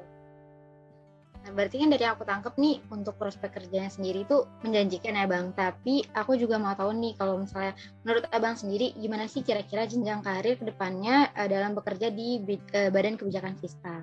Nah, 1.45 1.53
berarti 1.53 1.77
kan 1.77 1.93
dari 1.93 2.05
aku 2.09 2.25
tangkap 2.25 2.57
nih 2.57 2.81
untuk 2.89 3.21
prospek 3.21 3.53
kerjanya 3.53 3.93
sendiri 3.93 4.25
itu 4.25 4.49
menjanjikan 4.65 5.13
ya 5.13 5.29
bang. 5.29 5.53
Tapi 5.53 6.01
aku 6.17 6.41
juga 6.41 6.57
mau 6.57 6.73
tahu 6.73 6.89
nih 6.97 7.13
kalau 7.21 7.37
misalnya 7.37 7.77
menurut 8.01 8.25
abang 8.33 8.57
sendiri 8.57 8.97
gimana 8.97 9.29
sih 9.29 9.45
kira-kira 9.45 9.85
jenjang 9.85 10.25
karir 10.25 10.57
ke 10.57 10.65
depannya 10.65 11.29
uh, 11.37 11.45
dalam 11.45 11.77
bekerja 11.77 12.09
di 12.09 12.41
uh, 12.41 12.89
Badan 12.89 13.21
Kebijakan 13.21 13.61
Fiskal? 13.61 14.01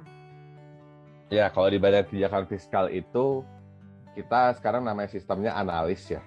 Ya 1.34 1.50
kalau 1.50 1.66
di 1.66 1.82
Badan 1.82 2.06
Kebijakan 2.06 2.46
Fiskal 2.46 2.94
itu 2.94 3.42
kita 4.14 4.54
sekarang 4.62 4.86
namanya 4.86 5.10
sistemnya 5.10 5.58
analis 5.58 6.14
ya. 6.14 6.22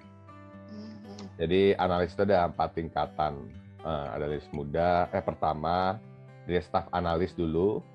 Jadi 1.36 1.76
analis 1.76 2.16
itu 2.16 2.24
ada 2.24 2.48
empat 2.48 2.70
tingkatan. 2.76 3.34
Uh, 3.86 4.18
analis 4.18 4.42
muda, 4.50 5.06
eh 5.14 5.22
pertama 5.22 6.02
dari 6.50 6.58
staf 6.58 6.90
analis 6.90 7.38
dulu, 7.38 7.86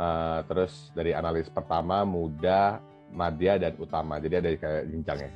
uh, 0.00 0.40
terus 0.48 0.88
dari 0.96 1.12
analis 1.12 1.44
pertama, 1.52 2.08
muda, 2.08 2.80
madya 3.12 3.60
dan 3.60 3.76
utama. 3.76 4.16
Jadi 4.16 4.34
ada 4.40 4.48
kayak 4.56 4.88
jenjangnya. 4.88 5.32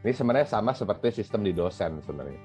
Ini 0.00 0.12
sebenarnya 0.16 0.48
sama 0.48 0.72
seperti 0.72 1.20
sistem 1.20 1.44
di 1.44 1.52
dosen 1.52 2.00
sebenarnya. 2.00 2.40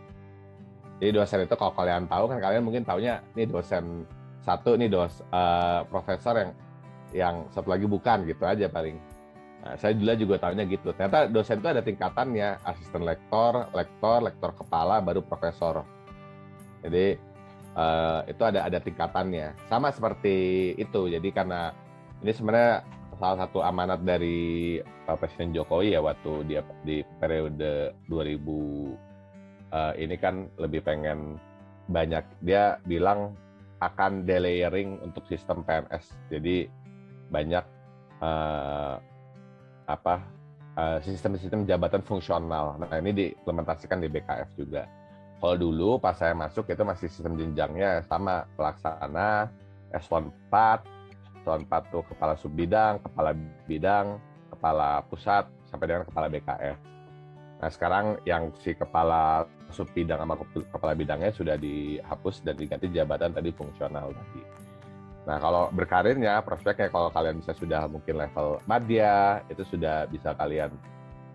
Jadi 1.00 1.12
dosen 1.15 1.48
itu 1.48 1.55
kalau 1.55 1.74
kalian 1.74 2.12
tahu 2.12 2.27
kan 2.27 2.38
kalian 2.43 2.63
mungkin 2.67 2.83
taunya 2.83 3.24
ini 3.39 3.48
dosen 3.48 4.03
satu 4.41 4.75
ini 4.75 4.89
dos 4.89 5.21
uh, 5.31 5.86
profesor 5.88 6.33
yang 6.38 6.51
yang 7.12 7.36
satu 7.53 7.71
lagi 7.71 7.86
bukan 7.88 8.27
gitu 8.27 8.43
aja 8.43 8.67
paling. 8.67 8.98
Nah, 9.62 9.77
saya 9.77 9.94
dulu 9.94 10.13
juga 10.18 10.36
tahunya 10.41 10.65
gitu. 10.74 10.89
Ternyata 10.98 11.30
dosen 11.30 11.62
itu 11.62 11.70
ada 11.70 11.86
tingkatannya, 11.86 12.65
asisten 12.65 13.06
lektor, 13.06 13.70
lektor, 13.77 14.18
lektor 14.25 14.51
kepala, 14.58 14.98
baru 15.06 15.22
profesor. 15.22 15.86
Jadi 16.82 17.13
uh, 17.77 18.25
itu 18.25 18.41
ada 18.41 18.65
ada 18.65 18.82
tingkatannya. 18.82 19.53
Sama 19.70 19.94
seperti 19.94 20.74
itu. 20.82 21.13
Jadi 21.13 21.30
karena 21.30 21.70
ini 22.25 22.34
sebenarnya 22.34 22.82
salah 23.22 23.46
satu 23.46 23.62
amanat 23.62 24.01
dari 24.01 24.82
Pak 24.82 25.22
Presiden 25.22 25.53
Jokowi 25.53 25.94
ya 25.94 26.01
waktu 26.01 26.41
dia 26.50 26.65
di 26.82 27.06
periode 27.22 27.94
2000 28.10 28.10
uh, 28.10 28.89
eh, 29.77 29.94
ini 30.01 30.15
kan 30.18 30.50
lebih 30.58 30.82
pengen 30.82 31.38
banyak 31.86 32.25
dia 32.41 32.82
bilang 32.89 33.38
akan 33.77 34.25
delayering 34.25 34.98
untuk 35.06 35.25
sistem 35.30 35.62
PNS. 35.62 36.18
Jadi 36.34 36.65
banyak 37.30 37.65
uh, 38.25 38.98
apa 39.95 40.24
eh, 40.79 40.98
sistem-sistem 41.03 41.67
jabatan 41.67 42.01
fungsional. 42.03 42.79
Nah 42.79 42.91
ini 43.00 43.12
diimplementasikan 43.12 44.00
di 44.00 44.07
BKF 44.07 44.50
juga. 44.55 44.83
Kalau 45.41 45.57
dulu 45.57 45.98
pas 45.98 46.13
saya 46.13 46.38
masuk 46.38 46.69
itu 46.69 46.86
masih 46.86 47.10
sistem 47.10 47.33
jenjangnya 47.33 48.05
sama 48.05 48.45
pelaksana 48.53 49.50
S1 49.89 50.29
4, 50.53 51.41
S1 51.41 51.65
4 51.65 51.91
tuh 51.91 52.05
kepala 52.13 52.38
sub 52.38 52.53
bidang, 52.53 53.01
kepala 53.01 53.33
bidang, 53.65 54.21
kepala 54.53 55.01
pusat 55.10 55.50
sampai 55.65 55.86
dengan 55.89 56.05
kepala 56.05 56.29
BKF. 56.29 56.77
Nah 57.57 57.69
sekarang 57.74 58.05
yang 58.29 58.53
si 58.62 58.77
kepala 58.77 59.50
sub 59.74 59.89
bidang 59.98 60.21
sama 60.21 60.38
kepala 60.45 60.93
bidangnya 60.93 61.33
sudah 61.33 61.57
dihapus 61.57 62.45
dan 62.45 62.53
diganti 62.53 62.93
jabatan 62.93 63.33
tadi 63.33 63.50
fungsional 63.50 64.13
tadi. 64.13 64.41
Nah, 65.22 65.38
kalau 65.38 65.70
berkarirnya, 65.70 66.42
prospeknya 66.42 66.90
kalau 66.90 67.13
kalian 67.13 67.38
bisa 67.38 67.54
sudah 67.54 67.86
mungkin 67.86 68.18
level 68.18 68.58
madya, 68.66 69.46
itu 69.54 69.62
sudah 69.70 70.10
bisa 70.10 70.34
kalian 70.34 70.74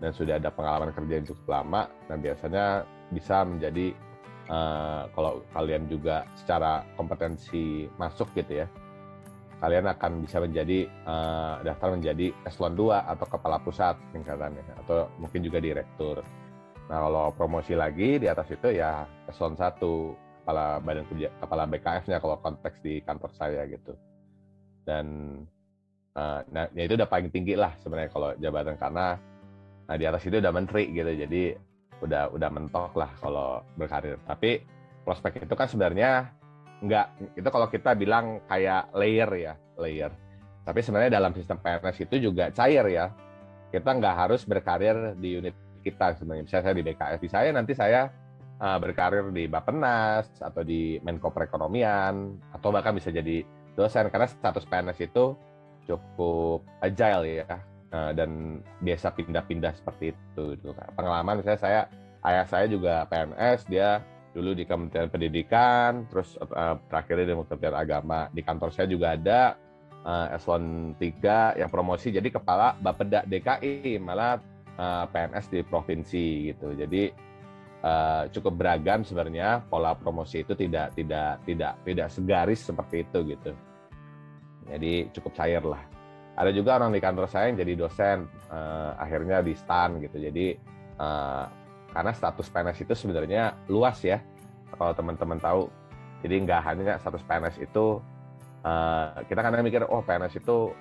dan 0.03 0.11
sudah 0.11 0.37
ada 0.37 0.51
pengalaman 0.51 0.91
kerja 0.91 1.13
yang 1.23 1.27
cukup 1.27 1.45
lama, 1.49 1.89
nah 2.05 2.17
biasanya 2.19 2.85
bisa 3.09 3.41
menjadi 3.47 3.95
uh, 4.51 5.09
kalau 5.15 5.41
kalian 5.55 5.89
juga 5.89 6.27
secara 6.37 6.85
kompetensi 6.99 7.89
masuk 7.97 8.29
gitu 8.37 8.61
ya, 8.61 8.67
kalian 9.63 9.89
akan 9.89 10.21
bisa 10.21 10.37
menjadi 10.43 10.85
uh, 11.07 11.63
daftar 11.65 11.97
menjadi 11.97 12.29
eselon 12.45 12.77
2 12.77 12.93
atau 12.93 13.25
kepala 13.25 13.57
pusat 13.63 13.97
tingkatannya 14.13 14.61
atau 14.85 15.09
mungkin 15.17 15.41
juga 15.41 15.57
direktur. 15.57 16.21
Nah, 16.87 16.97
kalau 17.03 17.33
promosi 17.33 17.73
lagi 17.73 18.21
di 18.21 18.27
atas 18.29 18.47
itu 18.53 18.77
ya 18.77 19.07
eselon 19.25 19.57
1 19.57 20.26
kepala 20.47 20.79
badan 20.79 21.03
kerja 21.11 21.27
kepala 21.43 21.67
BKF-nya 21.67 22.23
kalau 22.23 22.39
konteks 22.39 22.79
di 22.79 23.03
kantor 23.03 23.35
saya 23.35 23.67
gitu. 23.67 23.99
Dan 24.87 25.05
uh, 26.15 26.39
nah 26.47 26.71
ya 26.71 26.87
itu 26.87 26.95
udah 26.95 27.11
paling 27.11 27.27
tinggi 27.27 27.59
lah 27.59 27.75
sebenarnya 27.83 28.07
kalau 28.15 28.31
jabatan 28.39 28.79
karena 28.79 29.19
nah 29.91 29.95
di 29.99 30.07
atas 30.07 30.23
itu 30.23 30.39
udah 30.39 30.55
menteri 30.55 30.87
gitu. 30.95 31.11
Jadi 31.11 31.51
udah 31.99 32.31
udah 32.31 32.47
mentok 32.47 32.95
lah 32.95 33.11
kalau 33.19 33.59
berkarir. 33.75 34.15
Tapi 34.23 34.63
prospek 35.03 35.43
itu 35.43 35.51
kan 35.51 35.67
sebenarnya 35.67 36.31
nggak 36.79 37.35
itu 37.43 37.49
kalau 37.51 37.67
kita 37.67 37.91
bilang 37.99 38.39
kayak 38.47 38.87
layer 38.95 39.27
ya 39.35 39.53
layer. 39.75 40.15
Tapi 40.63 40.79
sebenarnya 40.79 41.19
dalam 41.19 41.35
sistem 41.35 41.59
PNS 41.59 42.07
itu 42.07 42.31
juga 42.31 42.55
cair 42.55 42.87
ya. 42.87 43.11
Kita 43.67 43.99
nggak 43.99 44.15
harus 44.15 44.47
berkarir 44.47 45.11
di 45.19 45.43
unit 45.43 45.55
kita 45.83 46.15
sebenarnya. 46.15 46.47
Misalnya 46.47 46.63
saya 46.71 46.75
di 46.79 46.85
BKF 46.87 47.19
di 47.19 47.29
saya 47.35 47.49
nanti 47.51 47.75
saya 47.75 48.07
uh, 48.61 48.77
berkarir 48.81 49.29
di 49.33 49.45
Bappenas 49.45 50.27
atau 50.41 50.61
di 50.65 50.97
Menko 51.01 51.29
Perekonomian 51.29 52.37
atau 52.53 52.69
bahkan 52.73 52.93
bisa 52.93 53.13
jadi 53.13 53.45
dosen 53.77 54.09
karena 54.09 54.27
status 54.29 54.65
PNS 54.65 54.99
itu 55.05 55.37
cukup 55.85 56.65
agile 56.81 57.45
ya. 57.45 57.57
Uh, 57.87 58.11
dan 58.11 58.59
biasa 58.83 59.15
pindah-pindah 59.15 59.71
seperti 59.71 60.11
itu 60.11 60.59
gitu. 60.59 60.75
pengalaman 60.91 61.39
misalnya 61.39 61.61
saya 61.63 61.81
ayah 62.27 62.43
saya 62.43 62.67
juga 62.67 63.07
PNS 63.07 63.63
dia 63.71 64.03
dulu 64.35 64.51
di 64.51 64.67
Kementerian 64.67 65.07
Pendidikan 65.07 66.03
terus 66.11 66.35
uh, 66.35 66.75
terakhirnya 66.91 67.31
di 67.31 67.33
Kementerian 67.39 67.79
Agama. 67.79 68.27
Di 68.35 68.43
kantor 68.43 68.75
saya 68.75 68.91
juga 68.91 69.15
ada 69.15 69.55
uh, 70.03 70.35
eselon 70.35 70.99
3 70.99 71.63
yang 71.63 71.71
promosi 71.71 72.11
jadi 72.11 72.27
kepala 72.27 72.75
Bapeda 72.83 73.23
DKI 73.23 74.01
malah 74.03 74.39
PNS 75.09 75.49
di 75.49 75.65
provinsi 75.65 76.53
gitu. 76.53 76.69
Jadi 76.77 77.09
uh, 77.83 78.23
cukup 78.33 78.53
beragam 78.57 79.05
sebenarnya 79.05 79.65
pola 79.67 79.93
promosi 79.93 80.41
itu 80.41 80.53
tidak 80.57 80.95
tidak 80.97 81.41
tidak 81.45 81.73
tidak 81.85 82.07
segaris 82.09 82.61
seperti 82.65 83.05
itu 83.05 83.19
gitu. 83.35 83.51
Jadi 84.67 84.93
cukup 85.15 85.31
cair 85.37 85.63
lah. 85.63 85.81
Ada 86.37 86.53
juga 86.53 86.77
orang 86.77 86.93
di 86.93 87.01
kantor 87.01 87.25
saya 87.25 87.49
yang 87.49 87.57
jadi 87.57 87.73
dosen 87.73 88.29
uh, 88.53 88.93
akhirnya 89.01 89.41
di 89.41 89.53
stan 89.57 89.97
gitu. 90.01 90.17
Jadi 90.21 90.53
uh, 91.01 91.45
karena 91.93 92.11
status 92.13 92.47
PNS 92.53 92.85
itu 92.85 92.93
sebenarnya 92.93 93.57
luas 93.71 93.97
ya 94.05 94.21
kalau 94.77 94.93
teman-teman 94.93 95.39
tahu. 95.41 95.69
Jadi 96.21 96.35
nggak 96.45 96.61
hanya 96.65 96.97
status 96.97 97.21
PNS 97.25 97.61
itu 97.61 98.01
uh, 98.65 99.07
kita 99.25 99.39
kadang 99.41 99.65
mikir 99.65 99.85
oh 99.85 100.01
PNS 100.01 100.41
itu 100.41 100.73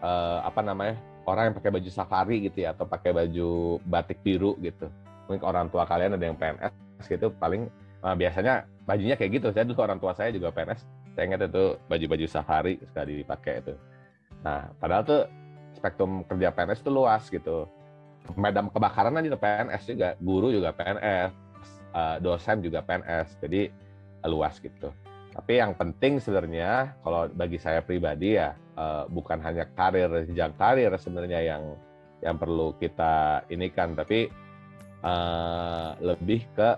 uh, 0.00 0.38
apa 0.44 0.60
namanya 0.64 0.96
orang 1.26 1.50
yang 1.50 1.54
pakai 1.56 1.70
baju 1.74 1.90
safari 1.90 2.36
gitu 2.48 2.64
ya 2.64 2.72
atau 2.72 2.88
pakai 2.88 3.12
baju 3.12 3.82
batik 3.84 4.22
biru 4.22 4.56
gitu 4.62 4.88
mungkin 5.26 5.42
orang 5.44 5.66
tua 5.68 5.84
kalian 5.84 6.14
ada 6.14 6.24
yang 6.24 6.38
PNS 6.38 6.72
gitu 7.06 7.30
paling 7.36 7.68
uh, 8.02 8.14
biasanya 8.14 8.64
bajunya 8.86 9.18
kayak 9.18 9.42
gitu. 9.42 9.48
Saya 9.50 9.66
dulu 9.66 9.82
orang 9.82 9.98
tua 9.98 10.14
saya 10.14 10.30
juga 10.30 10.54
PNS 10.54 10.86
saya 11.16 11.32
ingat 11.32 11.48
itu 11.48 11.80
baju-baju 11.88 12.26
safari 12.28 12.76
sekali 12.84 13.24
dipakai 13.24 13.64
itu. 13.64 13.74
Nah 14.44 14.68
padahal 14.76 15.02
tuh 15.02 15.22
spektrum 15.72 16.22
kerja 16.28 16.52
PNS 16.52 16.84
itu 16.84 16.90
luas 16.92 17.24
gitu. 17.32 17.66
Pemadam 18.26 18.68
kebakaran 18.68 19.16
aja 19.16 19.38
PNS 19.38 19.82
juga 19.86 20.08
guru 20.18 20.50
juga 20.50 20.74
PNS 20.76 21.30
eh, 21.94 22.16
dosen 22.20 22.60
juga 22.60 22.82
PNS 22.84 23.40
jadi 23.40 23.72
uh, 24.22 24.28
luas 24.28 24.60
gitu. 24.60 24.92
Tapi 25.36 25.52
yang 25.60 25.76
penting 25.76 26.16
sebenarnya 26.16 26.96
kalau 27.04 27.28
bagi 27.32 27.60
saya 27.60 27.84
pribadi 27.84 28.40
ya 28.40 28.56
uh, 28.76 29.04
bukan 29.08 29.40
hanya 29.40 29.68
karir 29.76 30.08
jenjang 30.28 30.52
karir 30.56 30.92
sebenarnya 30.96 31.40
yang 31.44 31.62
yang 32.24 32.40
perlu 32.40 32.72
kita 32.80 33.44
ini 33.52 33.68
kan 33.68 33.92
tapi 33.92 34.32
uh, 35.06 35.94
lebih 36.02 36.42
ke 36.58 36.74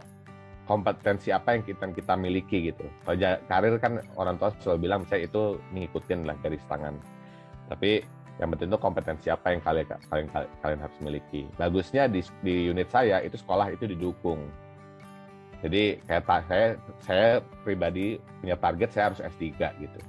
kompetensi 0.68 1.32
apa 1.32 1.56
yang 1.56 1.64
kita 1.64 1.88
kita 1.97 2.12
miliki 2.20 2.68
gitu. 2.68 2.85
Kalau 3.08 3.16
karir 3.49 3.80
kan 3.80 4.04
orang 4.20 4.37
tua 4.37 4.52
selalu 4.61 4.85
bilang 4.85 5.02
saya 5.08 5.25
itu 5.25 5.56
ngikutin 5.73 6.28
lah 6.28 6.37
garis 6.44 6.61
tangan. 6.68 7.00
Tapi 7.73 8.04
yang 8.37 8.52
penting 8.54 8.68
itu 8.70 8.78
kompetensi 8.78 9.26
apa 9.32 9.56
yang 9.56 9.64
kalian 9.64 9.87
kalian 10.12 10.28
kalian 10.61 10.80
harus 10.85 10.99
miliki. 11.00 11.49
Bagusnya 11.56 12.06
di, 12.06 12.20
di 12.44 12.68
unit 12.68 12.92
saya 12.92 13.25
itu 13.25 13.40
sekolah 13.40 13.73
itu 13.73 13.88
didukung. 13.88 14.44
Jadi 15.64 15.99
kayak 16.06 16.47
saya 16.47 16.66
saya 17.02 17.28
pribadi 17.66 18.20
punya 18.44 18.54
target 18.61 18.94
saya 18.94 19.04
harus 19.11 19.20
S3 19.25 19.56
gitu. 19.80 20.00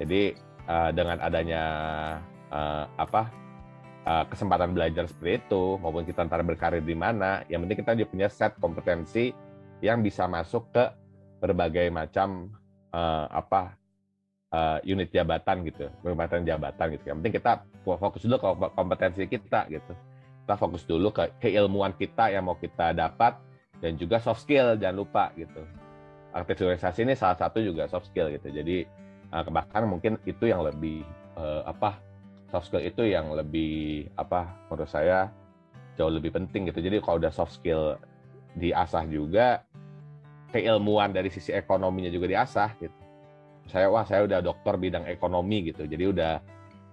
Jadi 0.00 0.22
uh, 0.70 0.90
dengan 0.94 1.18
adanya 1.20 1.64
uh, 2.48 2.86
apa 2.96 3.28
uh, 4.04 4.24
kesempatan 4.28 4.76
belajar 4.76 5.08
seperti 5.08 5.44
itu 5.44 5.80
maupun 5.80 6.04
kita 6.04 6.24
ntar 6.28 6.44
berkarir 6.44 6.84
di 6.84 6.96
mana 6.96 7.42
yang 7.48 7.64
penting 7.64 7.78
kita 7.84 7.92
juga 7.96 8.08
punya 8.12 8.28
set 8.30 8.52
kompetensi 8.60 9.32
yang 9.80 10.00
bisa 10.00 10.24
masuk 10.28 10.70
ke 10.72 10.84
berbagai 11.40 11.92
macam 11.92 12.48
uh, 12.94 13.26
apa 13.28 13.76
uh, 14.54 14.78
unit 14.86 15.10
jabatan 15.12 15.66
gitu 15.68 15.90
jabatan 16.04 16.46
jabatan 16.46 16.86
gitu. 16.96 17.04
Yang 17.12 17.16
penting 17.20 17.34
kita 17.42 17.52
fokus 17.84 18.22
dulu 18.24 18.36
ke 18.40 18.48
kompetensi 18.72 19.22
kita 19.28 19.60
gitu. 19.68 19.92
Kita 20.44 20.54
fokus 20.60 20.84
dulu 20.84 21.08
ke 21.12 21.32
keilmuan 21.40 21.96
kita 21.96 22.32
yang 22.32 22.48
mau 22.48 22.56
kita 22.56 22.92
dapat 22.92 23.36
dan 23.80 23.96
juga 23.96 24.20
soft 24.20 24.44
skill 24.44 24.76
jangan 24.80 25.04
lupa 25.04 25.32
gitu. 25.36 25.64
Organisasi 26.34 27.06
ini 27.06 27.14
salah 27.14 27.38
satu 27.38 27.62
juga 27.62 27.86
soft 27.86 28.08
skill 28.08 28.32
gitu. 28.32 28.48
Jadi 28.52 28.84
uh, 29.32 29.44
bahkan 29.52 29.84
mungkin 29.84 30.16
itu 30.24 30.48
yang 30.48 30.64
lebih 30.64 31.04
uh, 31.36 31.64
apa 31.68 32.13
soft 32.54 32.70
skill 32.70 32.86
itu 32.86 33.02
yang 33.10 33.34
lebih 33.34 34.06
apa 34.14 34.46
menurut 34.70 34.86
saya 34.86 35.26
jauh 35.98 36.06
lebih 36.06 36.30
penting 36.30 36.70
gitu. 36.70 36.78
Jadi 36.78 37.02
kalau 37.02 37.18
udah 37.18 37.34
soft 37.34 37.58
skill 37.58 37.98
diasah 38.54 39.02
juga 39.10 39.66
keilmuan 40.54 41.10
dari 41.10 41.34
sisi 41.34 41.50
ekonominya 41.50 42.14
juga 42.14 42.30
diasah 42.30 42.70
gitu. 42.78 42.94
Saya 43.66 43.90
wah 43.90 44.06
saya 44.06 44.22
udah 44.22 44.38
dokter 44.38 44.78
bidang 44.78 45.02
ekonomi 45.10 45.66
gitu. 45.74 45.82
Jadi 45.82 46.14
udah 46.14 46.38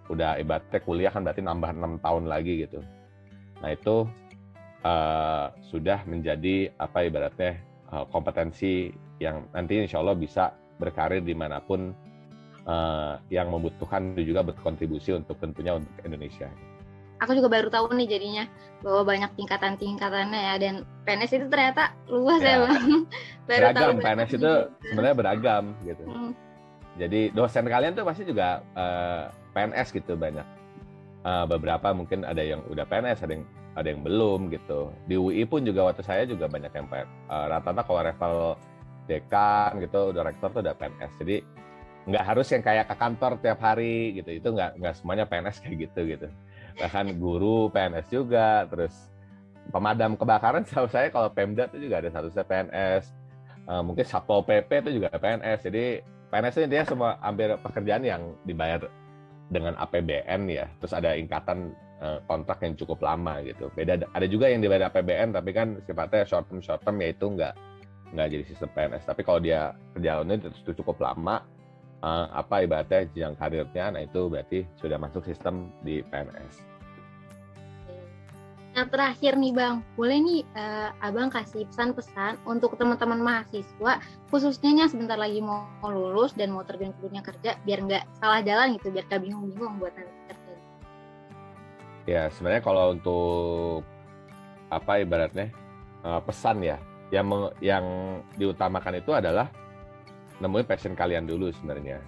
udah 0.09 0.41
ibaratnya 0.41 0.81
kuliah 0.81 1.13
kan 1.13 1.21
berarti 1.21 1.45
nambah 1.45 1.69
enam 1.77 2.01
tahun 2.01 2.25
lagi 2.25 2.65
gitu. 2.65 2.81
Nah 3.61 3.69
itu 3.69 4.09
uh, 4.81 5.53
sudah 5.69 6.01
menjadi 6.09 6.73
apa 6.81 7.05
ibaratnya 7.05 7.61
uh, 7.93 8.09
kompetensi 8.09 8.89
yang 9.21 9.45
nanti 9.53 9.77
insya 9.77 10.01
Allah 10.01 10.17
bisa 10.17 10.57
berkarir 10.81 11.21
di 11.21 11.37
mana 11.37 11.61
pun 11.61 11.93
uh, 12.65 13.17
yang 13.33 13.49
membutuhkan 13.49 14.13
juga 14.17 14.45
berkontribusi 14.45 15.15
untuk 15.15 15.37
tentunya 15.41 15.77
untuk 15.77 15.93
Indonesia. 16.05 16.49
Aku 17.21 17.37
juga 17.37 17.53
baru 17.53 17.69
tahu 17.69 17.93
nih 17.93 18.17
jadinya 18.17 18.49
bahwa 18.81 19.13
banyak 19.13 19.31
tingkatan-tingkatannya 19.37 20.41
ya 20.41 20.55
dan 20.57 20.75
PNS 21.05 21.37
itu 21.37 21.45
ternyata 21.53 21.93
luas 22.09 22.41
ya, 22.41 22.57
ya 22.57 22.57
bang. 22.65 22.85
baru 23.49 23.61
beragam 23.61 23.77
tahu 23.77 23.91
PNS 24.01 24.31
itu 24.33 24.53
sebenarnya 24.89 25.15
beragam 25.17 25.63
gitu. 25.85 26.03
Hmm. 26.09 26.31
Jadi 26.97 27.29
dosen 27.31 27.69
kalian 27.69 27.93
tuh 27.93 28.05
pasti 28.09 28.25
juga 28.25 28.65
uh, 28.73 29.29
PNS 29.53 29.93
gitu 29.93 30.17
banyak. 30.17 30.47
Uh, 31.21 31.45
beberapa 31.45 31.93
mungkin 31.93 32.25
ada 32.25 32.41
yang 32.41 32.65
udah 32.65 32.81
PNS, 32.89 33.21
ada 33.21 33.37
yang 33.37 33.45
ada 33.77 33.87
yang 33.87 34.01
belum 34.01 34.49
gitu. 34.49 34.89
Di 35.05 35.15
UI 35.15 35.45
pun 35.45 35.61
juga 35.61 35.93
waktu 35.93 36.01
saya 36.01 36.25
juga 36.25 36.49
banyak 36.49 36.73
yang 36.73 36.89
rata 36.89 37.05
uh, 37.29 37.45
rata-rata 37.53 37.81
kalau 37.85 38.01
level 38.01 38.35
dekan 39.05 39.69
gitu, 39.77 40.09
udah 40.09 40.23
rektor 40.25 40.49
tuh 40.49 40.65
udah 40.65 40.73
PNS. 40.75 41.11
Jadi 41.21 41.37
nggak 42.07 42.23
harus 42.25 42.47
yang 42.49 42.63
kayak 42.65 42.85
ke 42.89 42.95
kantor 42.97 43.37
tiap 43.41 43.59
hari 43.61 44.17
gitu. 44.17 44.29
Itu 44.41 44.47
nggak 44.53 44.81
nggak 44.81 44.93
semuanya 44.97 45.25
PNS 45.29 45.57
kayak 45.61 45.75
gitu 45.89 45.99
gitu. 46.17 46.27
Bahkan 46.79 47.05
guru 47.21 47.69
PNS 47.69 48.07
juga, 48.09 48.65
terus 48.69 48.93
pemadam 49.69 50.17
kebakaran 50.17 50.65
setahu 50.67 50.89
saya 50.89 51.13
kalau 51.13 51.29
Pemda 51.29 51.69
itu 51.69 51.89
juga 51.89 52.01
ada 52.01 52.09
satu 52.09 52.29
set 52.33 52.47
PNS. 52.49 53.13
Eh, 53.61 53.81
mungkin 53.85 54.05
Satpol 54.05 54.41
PP 54.41 54.87
itu 54.87 55.01
juga 55.01 55.13
PNS. 55.13 55.69
Jadi 55.69 56.01
PNS 56.33 56.55
ini 56.63 56.67
dia 56.71 56.83
semua 56.87 57.21
ambil 57.21 57.59
pekerjaan 57.61 58.01
yang 58.01 58.33
dibayar 58.47 58.81
dengan 59.51 59.77
APBN 59.77 60.47
ya. 60.49 60.65
Terus 60.79 60.93
ada 60.95 61.13
ingkatan 61.13 61.75
Eh, 62.01 62.17
kontrak 62.25 62.57
yang 62.65 62.73
cukup 62.73 62.97
lama 63.05 63.45
gitu. 63.45 63.69
Beda 63.77 63.93
ada 63.93 64.25
juga 64.25 64.49
yang 64.49 64.57
dibayar 64.57 64.89
APBN 64.89 65.37
tapi 65.37 65.53
kan 65.53 65.77
sifatnya 65.85 66.25
short 66.25 66.49
term 66.49 66.57
short 66.57 66.81
term 66.81 66.97
yaitu 66.97 67.29
nggak 67.29 67.53
nggak 68.17 68.25
jadi 68.25 68.43
sistem 68.49 68.69
PNS. 68.73 69.05
Tapi 69.05 69.21
kalau 69.21 69.37
dia 69.37 69.77
kerjaannya 69.93 70.41
itu 70.41 70.73
cukup 70.81 70.97
lama 70.97 71.45
uh, 72.01 72.25
apa 72.33 72.65
ibaratnya 72.65 73.07
jenjang 73.13 73.35
karirnya, 73.37 73.85
nah 73.93 74.01
itu 74.01 74.27
berarti 74.27 74.65
sudah 74.77 74.97
masuk 74.97 75.25
sistem 75.25 75.69
di 75.85 76.01
PNS. 76.05 76.69
Nah 78.71 78.87
terakhir 78.87 79.35
nih 79.35 79.51
Bang, 79.51 79.83
boleh 79.99 80.15
nih 80.23 80.41
uh, 80.55 80.95
Abang 81.03 81.27
kasih 81.27 81.67
pesan-pesan 81.67 82.39
untuk 82.47 82.79
teman-teman 82.79 83.19
mahasiswa 83.19 83.99
khususnya 84.31 84.71
yang 84.71 84.87
sebentar 84.87 85.19
lagi 85.19 85.43
mau 85.43 85.67
lulus 85.91 86.31
dan 86.39 86.55
mau 86.55 86.63
terjun 86.63 86.95
ke 86.95 86.99
dunia 87.03 87.19
kerja 87.19 87.59
biar 87.67 87.83
nggak 87.83 88.03
salah 88.23 88.39
jalan 88.39 88.79
gitu, 88.79 88.95
biar 88.95 89.03
nggak 89.11 89.21
bingung-bingung 89.27 89.75
buat 89.75 89.91
nanti 89.91 90.15
kerja. 90.31 90.53
Ya, 92.07 92.21
sebenarnya 92.31 92.63
kalau 92.63 92.95
untuk 92.95 93.83
apa 94.71 95.03
ibaratnya 95.03 95.51
uh, 96.07 96.23
pesan 96.23 96.63
ya, 96.63 96.79
yang 97.11 97.27
meng, 97.27 97.51
yang 97.59 97.83
diutamakan 98.39 99.03
itu 99.03 99.11
adalah 99.11 99.51
nemuin 100.41 100.65
passion 100.65 100.97
kalian 100.97 101.29
dulu 101.29 101.53
sebenarnya. 101.53 102.01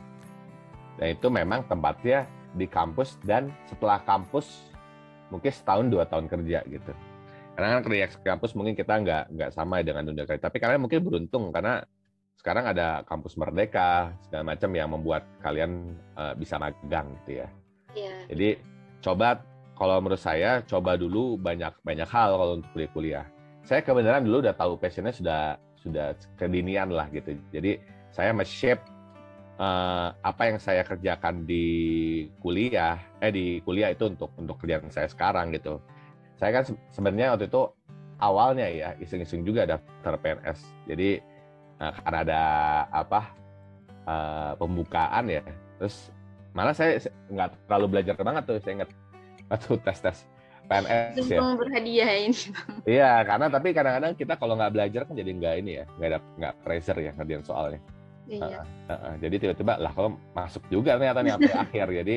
Dan 0.98 1.13
itu 1.13 1.28
memang 1.30 1.65
tempatnya 1.69 2.26
di 2.54 2.65
kampus 2.65 3.17
dan 3.26 3.50
setelah 3.69 4.02
kampus 4.02 4.74
mungkin 5.30 5.50
setahun 5.54 5.86
dua 5.89 6.06
tahun 6.10 6.26
kerja 6.30 6.65
gitu. 6.69 6.93
Karena 7.54 7.78
kan 7.78 7.82
kerja 7.86 8.06
kampus 8.22 8.58
mungkin 8.58 8.74
kita 8.74 8.93
nggak 9.02 9.24
nggak 9.34 9.50
sama 9.54 9.82
dengan 9.86 10.10
dunia 10.10 10.26
kerja. 10.26 10.50
Tapi 10.50 10.58
kalian 10.58 10.82
mungkin 10.82 11.06
beruntung 11.06 11.54
karena 11.54 11.86
sekarang 12.38 12.65
ada 12.74 13.06
kampus 13.06 13.38
merdeka 13.38 14.12
segala 14.26 14.54
macam 14.54 14.69
yang 14.74 14.89
membuat 14.89 15.24
kalian 15.39 15.93
uh, 16.17 16.34
bisa 16.34 16.58
magang 16.58 17.13
gitu 17.24 17.46
ya. 17.46 17.48
Yeah. 17.93 18.19
Jadi 18.34 18.50
coba 19.06 19.46
kalau 19.78 20.02
menurut 20.02 20.22
saya 20.22 20.62
coba 20.65 20.98
dulu 20.98 21.38
banyak 21.38 21.74
banyak 21.86 22.10
hal 22.10 22.38
kalau 22.38 22.54
untuk 22.58 22.69
kuliah 22.74 22.91
kuliah. 22.93 23.26
Saya 23.63 23.80
kebenaran 23.80 24.26
dulu 24.28 24.43
udah 24.43 24.54
tahu 24.58 24.76
passionnya 24.76 25.13
sudah 25.13 25.56
sudah 25.78 26.17
kedinian 26.36 26.89
lah 26.89 27.08
gitu. 27.13 27.38
Jadi 27.54 27.80
saya 28.13 28.30
men-shape 28.30 28.93
uh, 29.58 30.13
apa 30.21 30.41
yang 30.54 30.58
saya 30.62 30.86
kerjakan 30.86 31.49
di 31.49 31.65
kuliah, 32.39 33.02
eh 33.17 33.34
di 33.34 33.60
kuliah 33.65 33.89
itu 33.89 34.06
untuk 34.06 34.30
untuk 34.38 34.62
kerjaan 34.62 34.89
saya 34.93 35.10
sekarang 35.10 35.49
gitu. 35.54 35.82
Saya 36.38 36.62
kan 36.62 36.63
sebenarnya 36.93 37.34
waktu 37.34 37.49
itu 37.49 37.73
awalnya 38.21 38.69
ya 38.69 38.89
iseng-iseng 39.02 39.41
juga 39.41 39.65
daftar 39.65 40.21
PNS. 40.21 40.60
Jadi 40.89 41.19
uh, 41.82 41.93
karena 42.06 42.19
ada 42.21 42.41
apa 42.93 43.21
uh, 44.06 44.54
pembukaan 44.62 45.26
ya, 45.30 45.43
terus 45.82 46.13
malah 46.54 46.78
saya 46.78 47.02
nggak 47.34 47.65
terlalu 47.65 47.97
belajar 47.97 48.13
banget 48.21 48.43
tuh. 48.45 48.62
Saya 48.62 48.73
ingat 48.82 48.89
atau 49.49 49.73
tes 49.82 49.99
tes 50.06 50.17
PNS 50.69 51.28
ya. 51.28 51.39
berhadiah 51.60 52.12
ini. 52.30 52.41
Iya, 52.88 53.26
karena 53.28 53.52
tapi 53.52 53.76
kadang-kadang 53.76 54.13
kita 54.15 54.39
kalau 54.39 54.56
nggak 54.56 54.73
belajar 54.73 55.02
kan 55.04 55.13
jadi 55.17 55.32
nggak 55.34 55.56
ini 55.65 55.71
ya, 55.84 55.86
nggak 55.99 56.10
ada 56.13 56.19
nggak 56.39 56.54
pressure 56.63 56.99
ya 57.02 57.12
ngerjain 57.17 57.43
soalnya. 57.43 57.82
Iya. 58.27 58.63
Uh, 58.63 58.91
uh, 58.91 58.93
uh, 58.93 59.13
jadi 59.19 59.36
tiba-tiba 59.39 59.73
lah 59.79 59.91
kalau 59.91 60.15
masuk 60.31 60.63
juga 60.71 60.95
ternyata 60.95 61.19
nih 61.23 61.31
sampai 61.36 61.55
akhir. 61.67 61.88
Jadi 62.03 62.15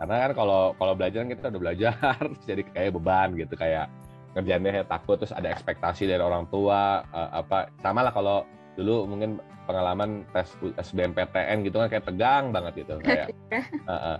karena 0.00 0.14
kan 0.28 0.32
kalau 0.32 0.62
kalau 0.80 0.92
belajar 0.96 1.18
kan 1.24 1.28
kita 1.28 1.46
udah 1.52 1.60
belajar 1.60 2.20
jadi 2.48 2.62
kayak 2.72 2.90
beban 2.96 3.28
gitu 3.36 3.54
kayak 3.54 3.86
ngerjainnya 4.32 4.84
takut 4.88 5.20
terus 5.20 5.34
ada 5.34 5.52
ekspektasi 5.52 6.08
dari 6.08 6.22
orang 6.22 6.48
tua 6.48 7.04
uh, 7.12 7.30
apa 7.44 7.68
sama 7.84 8.06
lah 8.06 8.12
kalau 8.12 8.44
dulu 8.78 9.04
mungkin 9.10 9.42
pengalaman 9.68 10.24
tes 10.32 10.56
SBMPTN 10.80 11.60
gitu 11.68 11.76
kan 11.76 11.92
kayak 11.92 12.08
tegang 12.08 12.54
banget 12.54 12.86
gitu 12.86 12.96
kayak 13.04 13.34
uh, 13.52 13.92
uh, 13.92 14.18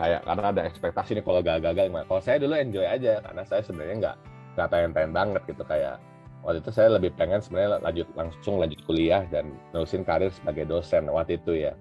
kayak 0.00 0.20
karena 0.26 0.42
ada 0.50 0.62
ekspektasi 0.66 1.10
nih 1.14 1.24
kalau 1.24 1.40
gagal-gagal 1.44 1.86
gimana. 1.86 2.06
Kalau 2.10 2.22
saya 2.24 2.36
dulu 2.42 2.54
enjoy 2.58 2.86
aja 2.88 3.22
karena 3.22 3.42
saya 3.46 3.62
sebenarnya 3.62 3.96
nggak 4.02 4.16
nggak 4.58 4.68
pengen-pengen 4.74 5.12
banget 5.14 5.42
gitu 5.46 5.62
kayak 5.62 6.02
waktu 6.40 6.64
itu 6.64 6.70
saya 6.72 6.96
lebih 6.96 7.12
pengen 7.16 7.40
sebenarnya 7.44 7.80
lanjut 7.84 8.08
langsung 8.16 8.56
lanjut 8.56 8.80
kuliah 8.88 9.24
dan 9.28 9.52
nerusin 9.76 10.02
karir 10.02 10.32
sebagai 10.32 10.64
dosen 10.64 11.08
waktu 11.12 11.36
itu 11.36 11.68
ya. 11.68 11.72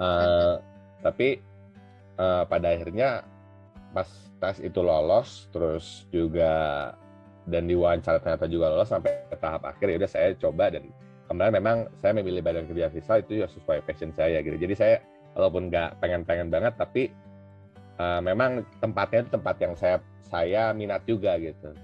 Uh, 0.00 0.56
tapi 1.04 1.42
uh, 2.16 2.46
pada 2.48 2.72
akhirnya 2.72 3.26
pas 3.90 4.06
tes 4.40 4.62
itu 4.62 4.80
lolos 4.80 5.50
terus 5.52 6.08
juga 6.08 6.52
dan 7.50 7.66
diwawancara 7.66 8.22
ternyata 8.22 8.46
juga 8.46 8.72
lolos 8.72 8.88
sampai 8.88 9.26
tahap 9.36 9.66
akhir 9.66 9.86
ya 9.90 9.96
udah 10.00 10.10
saya 10.10 10.28
coba 10.38 10.70
dan 10.70 10.88
kemarin 11.26 11.52
memang 11.58 11.76
saya 11.98 12.14
memilih 12.14 12.40
badan 12.40 12.64
kerja 12.70 12.88
visual 12.88 13.18
itu 13.20 13.32
ya 13.42 13.46
sesuai 13.50 13.82
passion 13.84 14.14
saya 14.14 14.40
gitu. 14.40 14.56
Jadi 14.56 14.74
saya 14.78 14.94
walaupun 15.34 15.68
nggak 15.68 15.98
pengen-pengen 15.98 16.48
banget 16.48 16.74
tapi 16.78 17.10
uh, 17.98 18.22
memang 18.22 18.62
tempatnya 18.78 19.26
itu 19.26 19.30
tempat 19.34 19.56
yang 19.58 19.74
saya 19.74 19.96
saya 20.30 20.70
minat 20.70 21.02
juga 21.04 21.34
gitu. 21.42 21.74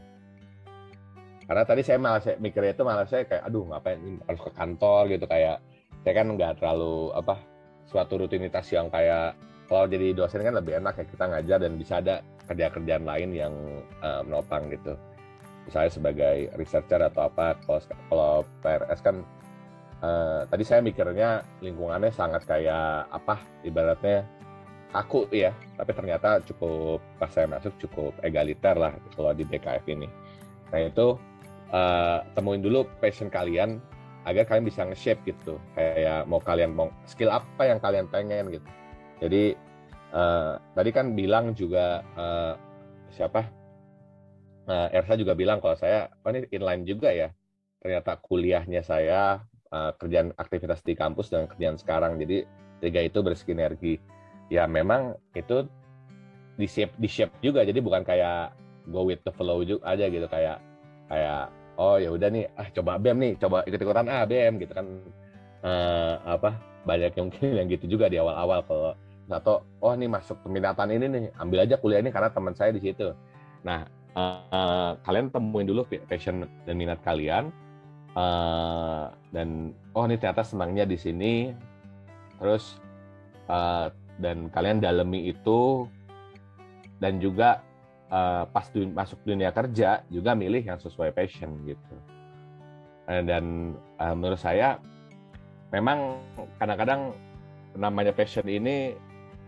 Karena 1.47 1.63
tadi 1.63 1.83
saya 1.87 1.99
malah 2.03 2.19
saya 2.19 2.37
mikirnya 2.43 2.75
itu 2.75 2.83
malah 2.83 3.07
saya 3.07 3.23
kayak 3.23 3.47
aduh 3.47 3.65
ngapain 3.71 4.19
harus 4.27 4.41
ke 4.43 4.51
kantor 4.51 5.03
gitu. 5.15 5.27
Kayak 5.31 5.63
saya 6.03 6.15
kan 6.19 6.27
nggak 6.35 6.53
terlalu 6.59 7.15
apa 7.15 7.35
suatu 7.87 8.19
rutinitas 8.19 8.67
yang 8.75 8.91
kayak 8.91 9.39
kalau 9.71 9.87
jadi 9.87 10.15
dosen 10.15 10.43
kan 10.43 10.55
lebih 10.59 10.79
enak 10.79 10.95
ya 10.99 11.05
kita 11.07 11.25
ngajar 11.27 11.59
dan 11.63 11.73
bisa 11.79 11.99
ada 11.99 12.23
kerja-kerjaan 12.47 13.03
lain 13.07 13.31
yang 13.35 13.55
uh, 14.03 14.23
menopang 14.27 14.71
gitu. 14.71 14.99
Misalnya 15.67 15.91
sebagai 15.91 16.37
researcher 16.55 17.03
atau 17.03 17.27
apa 17.27 17.59
kalau 17.67 17.81
kalau 18.11 18.33
PRS 18.63 19.01
kan 19.03 19.17
uh, 20.03 20.47
tadi 20.47 20.63
saya 20.63 20.83
mikirnya 20.83 21.43
lingkungannya 21.63 22.15
sangat 22.15 22.47
kayak 22.47 23.07
apa 23.11 23.43
ibaratnya 23.67 24.27
kaku 24.91 25.27
ya. 25.35 25.55
Tapi 25.79 25.91
ternyata 25.95 26.43
cukup 26.47 27.03
pas 27.19 27.31
saya 27.31 27.51
masuk 27.51 27.75
cukup 27.83 28.15
egaliter 28.23 28.79
lah 28.79 28.95
kalau 29.15 29.35
di 29.35 29.43
BKF 29.43 29.87
ini. 29.91 30.07
Nah 30.71 30.81
itu 30.83 31.19
uh, 31.73 32.23
temuin 32.37 32.63
dulu 32.63 32.87
passion 32.99 33.31
kalian 33.33 33.83
agar 34.27 34.43
kalian 34.43 34.67
bisa 34.67 34.83
nge-shape 34.83 35.23
gitu. 35.25 35.57
Kayak 35.79 36.27
mau 36.27 36.43
kalian 36.43 36.75
mau 36.75 36.91
skill 37.07 37.31
apa 37.31 37.63
yang 37.71 37.79
kalian 37.79 38.11
pengen 38.11 38.51
gitu. 38.51 38.69
Jadi 39.23 39.55
uh, 40.11 40.59
tadi 40.75 40.91
kan 40.91 41.15
bilang 41.15 41.55
juga 41.55 42.03
uh, 42.19 42.59
siapa? 43.15 43.47
Uh, 44.67 44.91
Ersa 44.91 45.15
juga 45.15 45.39
bilang 45.39 45.63
kalau 45.63 45.79
saya 45.79 46.11
oh 46.27 46.31
ini 46.35 46.51
inline 46.51 46.83
juga 46.83 47.15
ya. 47.15 47.31
Ternyata 47.79 48.19
kuliahnya 48.19 48.83
saya 48.83 49.47
uh, 49.71 49.95
kerjaan 49.95 50.35
aktivitas 50.35 50.83
di 50.83 50.99
kampus 50.99 51.31
dan 51.31 51.47
kerjaan 51.47 51.79
sekarang. 51.79 52.19
Jadi 52.19 52.43
tiga 52.83 53.01
itu 53.07 53.23
bersinergi. 53.23 54.03
Ya 54.51 54.67
memang 54.67 55.15
itu 55.39 55.71
di 56.59 56.67
shape 56.67 56.99
di 56.99 57.07
shape 57.07 57.31
juga. 57.47 57.63
Jadi 57.63 57.79
bukan 57.79 58.03
kayak 58.03 58.59
go 58.91 59.07
with 59.07 59.23
the 59.23 59.31
flow 59.31 59.63
juga 59.63 59.87
aja 59.95 60.11
gitu. 60.11 60.27
Kayak 60.27 60.59
kayak 61.07 61.51
oh 61.77 61.97
ya 62.01 62.09
udah 62.11 62.29
nih 62.33 62.45
ah 62.57 62.69
coba 62.73 62.97
bem 62.97 63.17
nih 63.21 63.33
coba 63.39 63.63
ikut 63.69 63.81
ikutan 63.81 64.07
ah 64.09 64.25
bem 64.25 64.59
gitu 64.59 64.73
kan. 64.73 64.87
Uh, 65.67 66.15
apa 66.23 66.55
banyak 66.87 67.11
yang 67.19 67.27
mungkin 67.27 67.51
yang 67.59 67.67
gitu 67.67 67.91
juga 67.91 68.07
di 68.07 68.23
awal-awal 68.23 68.63
kalau 68.63 68.93
atau 69.27 69.67
oh 69.83 69.91
nih 69.91 70.07
masuk 70.07 70.39
peminatan 70.47 70.87
ini 70.95 71.07
nih 71.11 71.23
ambil 71.43 71.67
aja 71.67 71.75
kuliah 71.83 71.99
ini 71.99 72.15
karena 72.15 72.31
teman 72.31 72.55
saya 72.55 72.71
di 72.71 72.79
situ. 72.79 73.11
Nah 73.67 73.83
uh, 74.15 74.95
kalian 75.03 75.35
temuin 75.35 75.67
dulu 75.67 75.83
passion 76.07 76.47
dan 76.63 76.75
minat 76.79 77.03
kalian 77.03 77.51
uh, 78.15 79.11
dan 79.35 79.75
oh 79.99 80.07
ini 80.07 80.15
ternyata 80.15 80.47
senangnya 80.47 80.87
di 80.87 80.95
sini. 80.95 81.51
Terus 82.39 82.79
uh, 83.51 83.91
dan 84.23 84.47
kalian 84.55 84.79
dalemi 84.79 85.27
itu 85.35 85.91
dan 87.03 87.19
juga 87.19 87.66
uh, 88.11 88.45
pas 88.51 88.67
du 88.71 88.87
masuk 88.91 89.19
dunia 89.27 89.51
kerja 89.51 90.03
juga 90.11 90.35
milih 90.35 90.63
yang 90.63 90.79
sesuai 90.79 91.15
passion 91.15 91.55
gitu. 91.67 91.95
Dan 93.07 93.79
uh, 94.03 94.15
menurut 94.19 94.41
saya 94.43 94.83
memang 95.71 96.19
kadang-kadang 96.59 97.15
namanya 97.79 98.11
passion 98.11 98.47
ini 98.51 98.99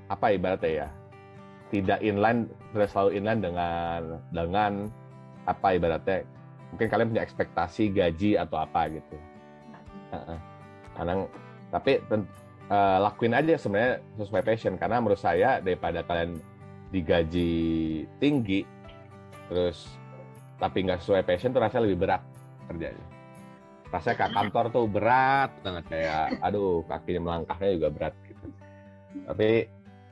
apa 0.09 0.31
ibaratnya 0.31 0.87
ya 0.87 0.89
tidak 1.69 2.01
inline 2.01 2.49
tidak 2.73 2.89
selalu 2.93 3.11
inline 3.21 3.41
dengan 3.45 4.01
dengan 4.33 4.73
apa 5.49 5.77
ibaratnya 5.77 6.25
mungkin 6.73 6.89
kalian 6.89 7.09
punya 7.13 7.25
ekspektasi 7.25 7.93
gaji 7.93 8.37
atau 8.37 8.61
apa 8.61 8.93
gitu. 8.93 9.17
Kadang 10.97 11.29
tapi 11.69 12.01
uh, 12.69 12.99
lakuin 13.05 13.37
aja 13.37 13.57
sebenarnya 13.61 14.01
sesuai 14.17 14.43
passion 14.45 14.75
karena 14.81 15.01
menurut 15.01 15.21
saya 15.21 15.61
daripada 15.61 16.05
kalian 16.05 16.41
digaji 16.89 17.53
tinggi 18.21 18.65
terus 19.49 19.89
tapi 20.59 20.85
nggak 20.85 21.01
sesuai 21.05 21.23
passion 21.25 21.55
tuh 21.55 21.63
rasanya 21.63 21.85
lebih 21.89 21.99
berat 22.09 22.23
kerjanya 22.69 23.07
rasanya 23.89 24.17
ke 24.21 24.27
kantor 24.37 24.65
tuh 24.69 24.87
berat 24.89 25.51
banget 25.65 25.85
kayak 25.89 26.27
aduh 26.45 26.85
kakinya 26.85 27.21
melangkahnya 27.25 27.71
juga 27.81 27.89
berat 27.89 28.15
gitu 28.29 28.47
tapi 29.25 29.69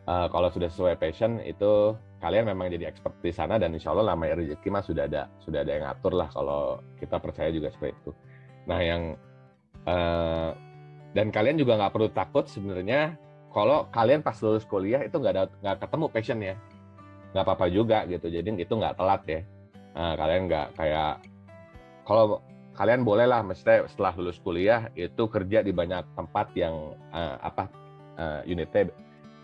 uh, 0.09 0.27
kalau 0.33 0.49
sudah 0.49 0.71
sesuai 0.71 0.97
passion 0.97 1.43
itu 1.45 1.93
kalian 2.23 2.49
memang 2.49 2.73
jadi 2.73 2.89
expert 2.89 3.13
di 3.21 3.33
sana 3.35 3.61
dan 3.61 3.77
insya 3.77 3.93
Allah 3.93 4.17
lama 4.17 4.25
rezeki 4.25 4.69
mah 4.73 4.83
sudah 4.83 5.05
ada 5.05 5.29
sudah 5.45 5.61
ada 5.63 5.71
yang 5.77 5.85
ngatur 5.85 6.13
lah 6.17 6.29
kalau 6.33 6.81
kita 6.97 7.21
percaya 7.21 7.53
juga 7.53 7.69
seperti 7.69 7.93
itu. 7.93 8.11
Nah 8.67 8.81
yang 8.81 9.03
uh, 9.85 10.51
dan 11.13 11.29
kalian 11.29 11.61
juga 11.61 11.77
nggak 11.77 11.93
perlu 11.93 12.09
takut 12.11 12.49
sebenarnya 12.49 13.15
kalau 13.57 13.89
kalian 13.89 14.21
pas 14.21 14.37
lulus 14.45 14.69
kuliah 14.69 15.01
itu 15.01 15.17
nggak 15.17 15.33
ada 15.33 15.45
nggak 15.65 15.77
ketemu 15.89 16.05
passionnya 16.13 16.55
nggak 17.33 17.45
apa-apa 17.49 17.67
juga 17.73 18.05
gitu 18.05 18.29
jadi 18.29 18.45
itu 18.53 18.73
nggak 18.77 19.01
telat 19.01 19.23
ya 19.25 19.41
nah, 19.97 20.15
kalian 20.21 20.43
nggak 20.45 20.67
kayak 20.77 21.13
kalau 22.05 22.45
kalian 22.77 23.03
boleh 23.09 23.25
lah 23.25 23.41
mesti 23.41 23.89
setelah 23.89 24.13
lulus 24.21 24.37
kuliah 24.45 24.93
itu 24.93 25.25
kerja 25.33 25.65
di 25.65 25.73
banyak 25.73 26.05
tempat 26.13 26.53
yang 26.53 26.93
uh, 27.11 27.41
apa 27.41 27.73
uh, 28.21 28.41
unitnya 28.45 28.93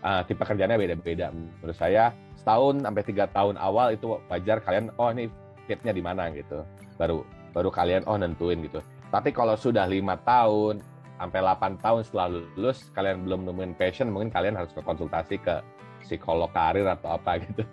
uh, 0.05 0.21
tipe 0.27 0.43
kerjanya 0.45 0.77
beda-beda. 0.77 1.33
Menurut 1.33 1.73
saya 1.73 2.13
setahun 2.37 2.85
sampai 2.85 3.03
tiga 3.07 3.25
tahun 3.31 3.57
awal 3.57 3.97
itu 3.97 4.21
wajar 4.29 4.61
kalian 4.61 4.93
oh 5.01 5.09
ini 5.09 5.31
fitnya 5.65 5.95
di 5.95 6.03
mana 6.05 6.29
gitu. 6.29 6.61
Baru 6.99 7.25
baru 7.55 7.73
kalian 7.73 8.05
oh 8.05 8.19
nentuin 8.19 8.61
gitu. 8.61 8.83
Tapi 9.09 9.33
kalau 9.33 9.57
sudah 9.57 9.89
lima 9.89 10.19
tahun 10.21 10.85
sampai 11.17 11.39
8 11.39 11.83
tahun 11.83 12.01
setelah 12.03 12.27
lulus 12.31 12.89
kalian 12.97 13.23
belum 13.23 13.45
nemuin 13.47 13.73
passion 13.77 14.09
mungkin 14.09 14.33
kalian 14.33 14.57
harus 14.57 14.73
ke 14.73 14.81
konsultasi 14.81 15.37
ke 15.39 15.61
psikolog 16.03 16.51
karir 16.51 16.83
atau 16.83 17.15
apa 17.15 17.39
gitu. 17.43 17.63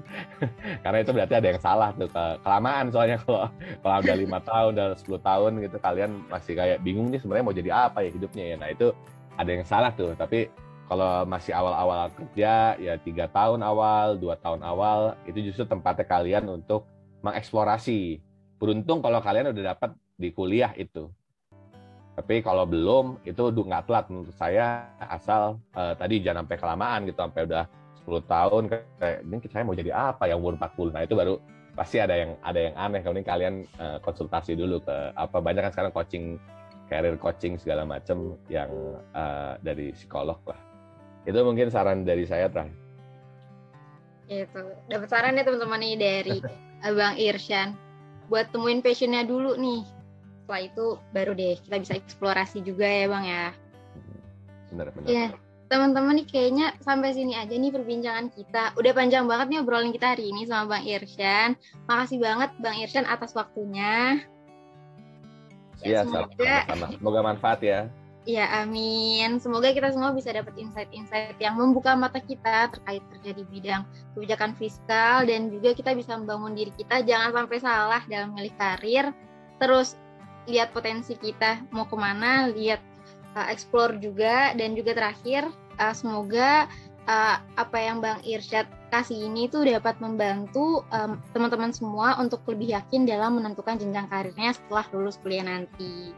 Karena 0.80 0.98
itu 1.02 1.10
berarti 1.10 1.34
ada 1.34 1.48
yang 1.50 1.60
salah 1.60 1.90
tuh 1.98 2.06
ke 2.06 2.24
kelamaan 2.46 2.86
soalnya 2.94 3.18
kalau 3.26 3.50
kalau 3.82 3.96
udah 4.00 4.16
lima 4.16 4.38
tahun 4.48 4.70
udah 4.78 4.88
10 4.96 5.28
tahun 5.28 5.52
gitu 5.66 5.76
kalian 5.82 6.10
masih 6.30 6.54
kayak 6.54 6.78
bingung 6.80 7.10
nih 7.10 7.18
sebenarnya 7.18 7.44
mau 7.44 7.56
jadi 7.56 7.70
apa 7.90 7.98
ya 8.06 8.10
hidupnya 8.14 8.44
ya. 8.54 8.56
Nah 8.56 8.68
itu 8.70 8.94
ada 9.34 9.50
yang 9.50 9.66
salah 9.66 9.90
tuh 9.92 10.14
tapi 10.14 10.46
kalau 10.90 11.22
masih 11.22 11.54
awal-awal 11.54 12.10
kerja 12.18 12.74
ya 12.74 12.98
tiga 12.98 13.30
tahun 13.30 13.62
awal 13.62 14.18
dua 14.18 14.34
tahun 14.42 14.62
awal 14.66 15.14
itu 15.22 15.50
justru 15.50 15.66
tempatnya 15.66 16.06
kalian 16.06 16.46
untuk 16.50 16.86
mengeksplorasi. 17.26 18.22
Beruntung 18.60 19.00
kalau 19.00 19.24
kalian 19.24 19.56
udah 19.56 19.74
dapat 19.74 19.90
di 20.20 20.28
kuliah 20.36 20.74
itu 20.76 21.08
tapi 22.20 22.44
kalau 22.44 22.68
belum 22.68 23.24
itu 23.24 23.48
nggak 23.48 23.88
telat 23.88 24.04
menurut 24.12 24.36
saya 24.36 24.84
asal 25.00 25.56
uh, 25.72 25.96
tadi 25.96 26.20
jangan 26.20 26.44
sampai 26.44 26.58
kelamaan 26.60 27.00
gitu 27.08 27.16
sampai 27.16 27.48
udah 27.48 27.64
10 28.04 28.28
tahun 28.28 28.62
kayak 28.68 29.16
ini 29.24 29.36
saya 29.48 29.64
mau 29.64 29.72
jadi 29.72 29.90
apa 29.96 30.28
yang 30.28 30.44
umur 30.44 30.60
40 30.60 30.92
nah 30.92 31.00
itu 31.00 31.16
baru 31.16 31.40
pasti 31.80 31.96
ada 31.96 32.12
yang 32.12 32.36
ada 32.44 32.60
yang 32.60 32.74
aneh. 32.76 33.00
Kalau 33.00 33.14
ini 33.16 33.24
kalian 33.24 33.54
uh, 33.80 33.98
konsultasi 34.04 34.52
dulu 34.52 34.82
ke 34.82 34.96
apa 35.16 35.40
banyak 35.40 35.64
kan 35.64 35.72
sekarang 35.72 35.92
coaching 35.96 36.36
career 36.90 37.16
coaching 37.16 37.54
segala 37.56 37.86
macam 37.86 38.36
yang 38.50 38.70
uh, 39.14 39.56
dari 39.62 39.94
psikolog 39.94 40.36
lah. 40.44 40.60
Itu 41.24 41.40
mungkin 41.40 41.72
saran 41.72 42.02
dari 42.02 42.28
saya 42.28 42.50
terakhir. 42.50 42.76
Itu 44.28 44.62
dapat 44.92 45.08
saran 45.08 45.38
ya 45.40 45.42
teman-teman 45.46 45.80
nih 45.80 45.96
dari 45.96 46.36
Abang 46.86 47.16
Irsyan 47.16 47.76
buat 48.28 48.52
temuin 48.54 48.84
passionnya 48.84 49.26
dulu 49.26 49.58
nih 49.58 49.99
setelah 50.50 50.66
itu 50.66 50.86
baru 51.14 51.32
deh 51.38 51.54
kita 51.62 51.76
bisa 51.78 51.94
eksplorasi 51.94 52.58
juga 52.66 52.82
ya 52.82 53.06
bang 53.06 53.24
ya. 53.30 53.46
Benar 54.74 54.86
benar. 54.98 55.06
Ya 55.06 55.26
teman-teman 55.70 56.18
nih 56.18 56.26
kayaknya 56.26 56.74
sampai 56.82 57.14
sini 57.14 57.38
aja 57.38 57.54
nih 57.54 57.70
perbincangan 57.70 58.34
kita. 58.34 58.74
Udah 58.74 58.90
panjang 58.90 59.30
banget 59.30 59.46
nih 59.54 59.58
obrolan 59.62 59.94
kita 59.94 60.18
hari 60.18 60.34
ini 60.34 60.50
sama 60.50 60.74
bang 60.74 60.90
Irsyan 60.90 61.54
makasih 61.86 62.18
banget 62.18 62.50
bang 62.58 62.82
Irsyan 62.82 63.06
atas 63.06 63.30
waktunya. 63.38 64.26
Ya, 65.86 66.02
ya 66.02 66.10
sama-sama. 66.10 66.98
Semoga 66.98 67.20
manfaat 67.22 67.62
ya. 67.62 67.86
Ya, 68.26 68.50
amin. 68.66 69.38
Semoga 69.38 69.70
kita 69.70 69.94
semua 69.94 70.10
bisa 70.10 70.34
dapat 70.34 70.52
insight-insight 70.58 71.38
yang 71.38 71.56
membuka 71.56 71.94
mata 71.94 72.18
kita 72.18 72.74
terkait 72.74 73.00
kerja 73.06 73.30
di 73.32 73.44
bidang 73.46 73.82
kebijakan 74.18 74.52
fiskal 74.58 75.24
dan 75.24 75.48
juga 75.48 75.72
kita 75.78 75.94
bisa 75.94 76.18
membangun 76.18 76.58
diri 76.58 76.74
kita. 76.74 77.06
Jangan 77.06 77.32
sampai 77.32 77.58
salah 77.62 78.02
dalam 78.10 78.34
memilih 78.34 78.52
karir. 78.58 79.14
Terus 79.56 79.96
lihat 80.50 80.74
potensi 80.74 81.14
kita 81.14 81.64
mau 81.70 81.86
ke 81.86 81.96
mana, 81.96 82.50
lihat 82.50 82.82
uh, 83.38 83.46
explore 83.48 83.96
juga 84.02 84.52
dan 84.58 84.74
juga 84.74 84.92
terakhir 84.92 85.46
uh, 85.78 85.94
semoga 85.94 86.66
uh, 87.06 87.36
apa 87.56 87.78
yang 87.78 88.02
Bang 88.02 88.20
Irsyad 88.26 88.66
kasih 88.90 89.30
ini 89.30 89.46
tuh 89.46 89.62
dapat 89.62 90.02
membantu 90.02 90.82
um, 90.90 91.16
teman-teman 91.30 91.70
semua 91.70 92.18
untuk 92.18 92.42
lebih 92.50 92.74
yakin 92.74 93.06
dalam 93.06 93.38
menentukan 93.38 93.78
jenjang 93.78 94.10
karirnya 94.10 94.50
setelah 94.50 94.84
lulus 94.90 95.16
kuliah 95.22 95.46
nanti. 95.46 96.10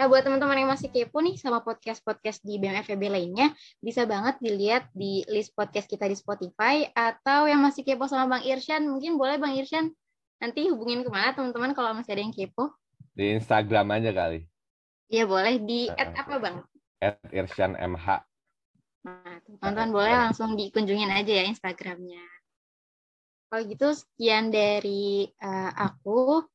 Nah, 0.00 0.08
buat 0.08 0.24
teman-teman 0.24 0.64
yang 0.64 0.72
masih 0.72 0.88
kepo 0.88 1.20
nih 1.20 1.36
sama 1.36 1.60
podcast-podcast 1.60 2.40
di 2.40 2.56
BMFB 2.56 3.12
lainnya, 3.12 3.52
bisa 3.84 4.08
banget 4.08 4.40
dilihat 4.40 4.88
di 4.96 5.20
list 5.28 5.52
podcast 5.52 5.84
kita 5.84 6.08
di 6.08 6.16
Spotify, 6.16 6.88
atau 6.96 7.44
yang 7.44 7.60
masih 7.60 7.84
kepo 7.84 8.08
sama 8.08 8.24
Bang 8.24 8.40
Irsyan, 8.48 8.88
mungkin 8.88 9.20
boleh 9.20 9.36
Bang 9.36 9.52
Irsyan 9.52 9.92
nanti 10.40 10.72
hubungin 10.72 11.04
ke 11.04 11.12
mana 11.12 11.36
teman-teman 11.36 11.76
kalau 11.76 11.92
masih 11.92 12.16
ada 12.16 12.24
yang 12.24 12.32
kepo? 12.32 12.72
Di 13.20 13.36
Instagram 13.36 14.00
aja 14.00 14.16
kali. 14.16 14.48
Iya 15.12 15.28
boleh, 15.28 15.60
di 15.60 15.92
at 15.92 16.16
apa 16.16 16.40
Bang? 16.40 16.64
At 17.04 17.20
Irsyan 17.28 17.76
MH. 17.76 18.24
Nah, 19.04 19.36
teman-teman 19.44 19.92
boleh 19.92 20.14
langsung 20.16 20.56
dikunjungin 20.56 21.12
aja 21.12 21.28
ya 21.28 21.44
Instagramnya. 21.44 22.24
Kalau 23.52 23.68
gitu, 23.68 23.92
sekian 23.92 24.48
dari 24.48 25.28
uh, 25.36 25.68
aku. 25.76 26.48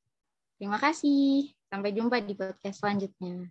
Terima 0.58 0.82
kasih. 0.82 1.54
Sampai 1.70 1.94
jumpa 1.94 2.18
di 2.26 2.34
podcast 2.34 2.82
selanjutnya. 2.82 3.46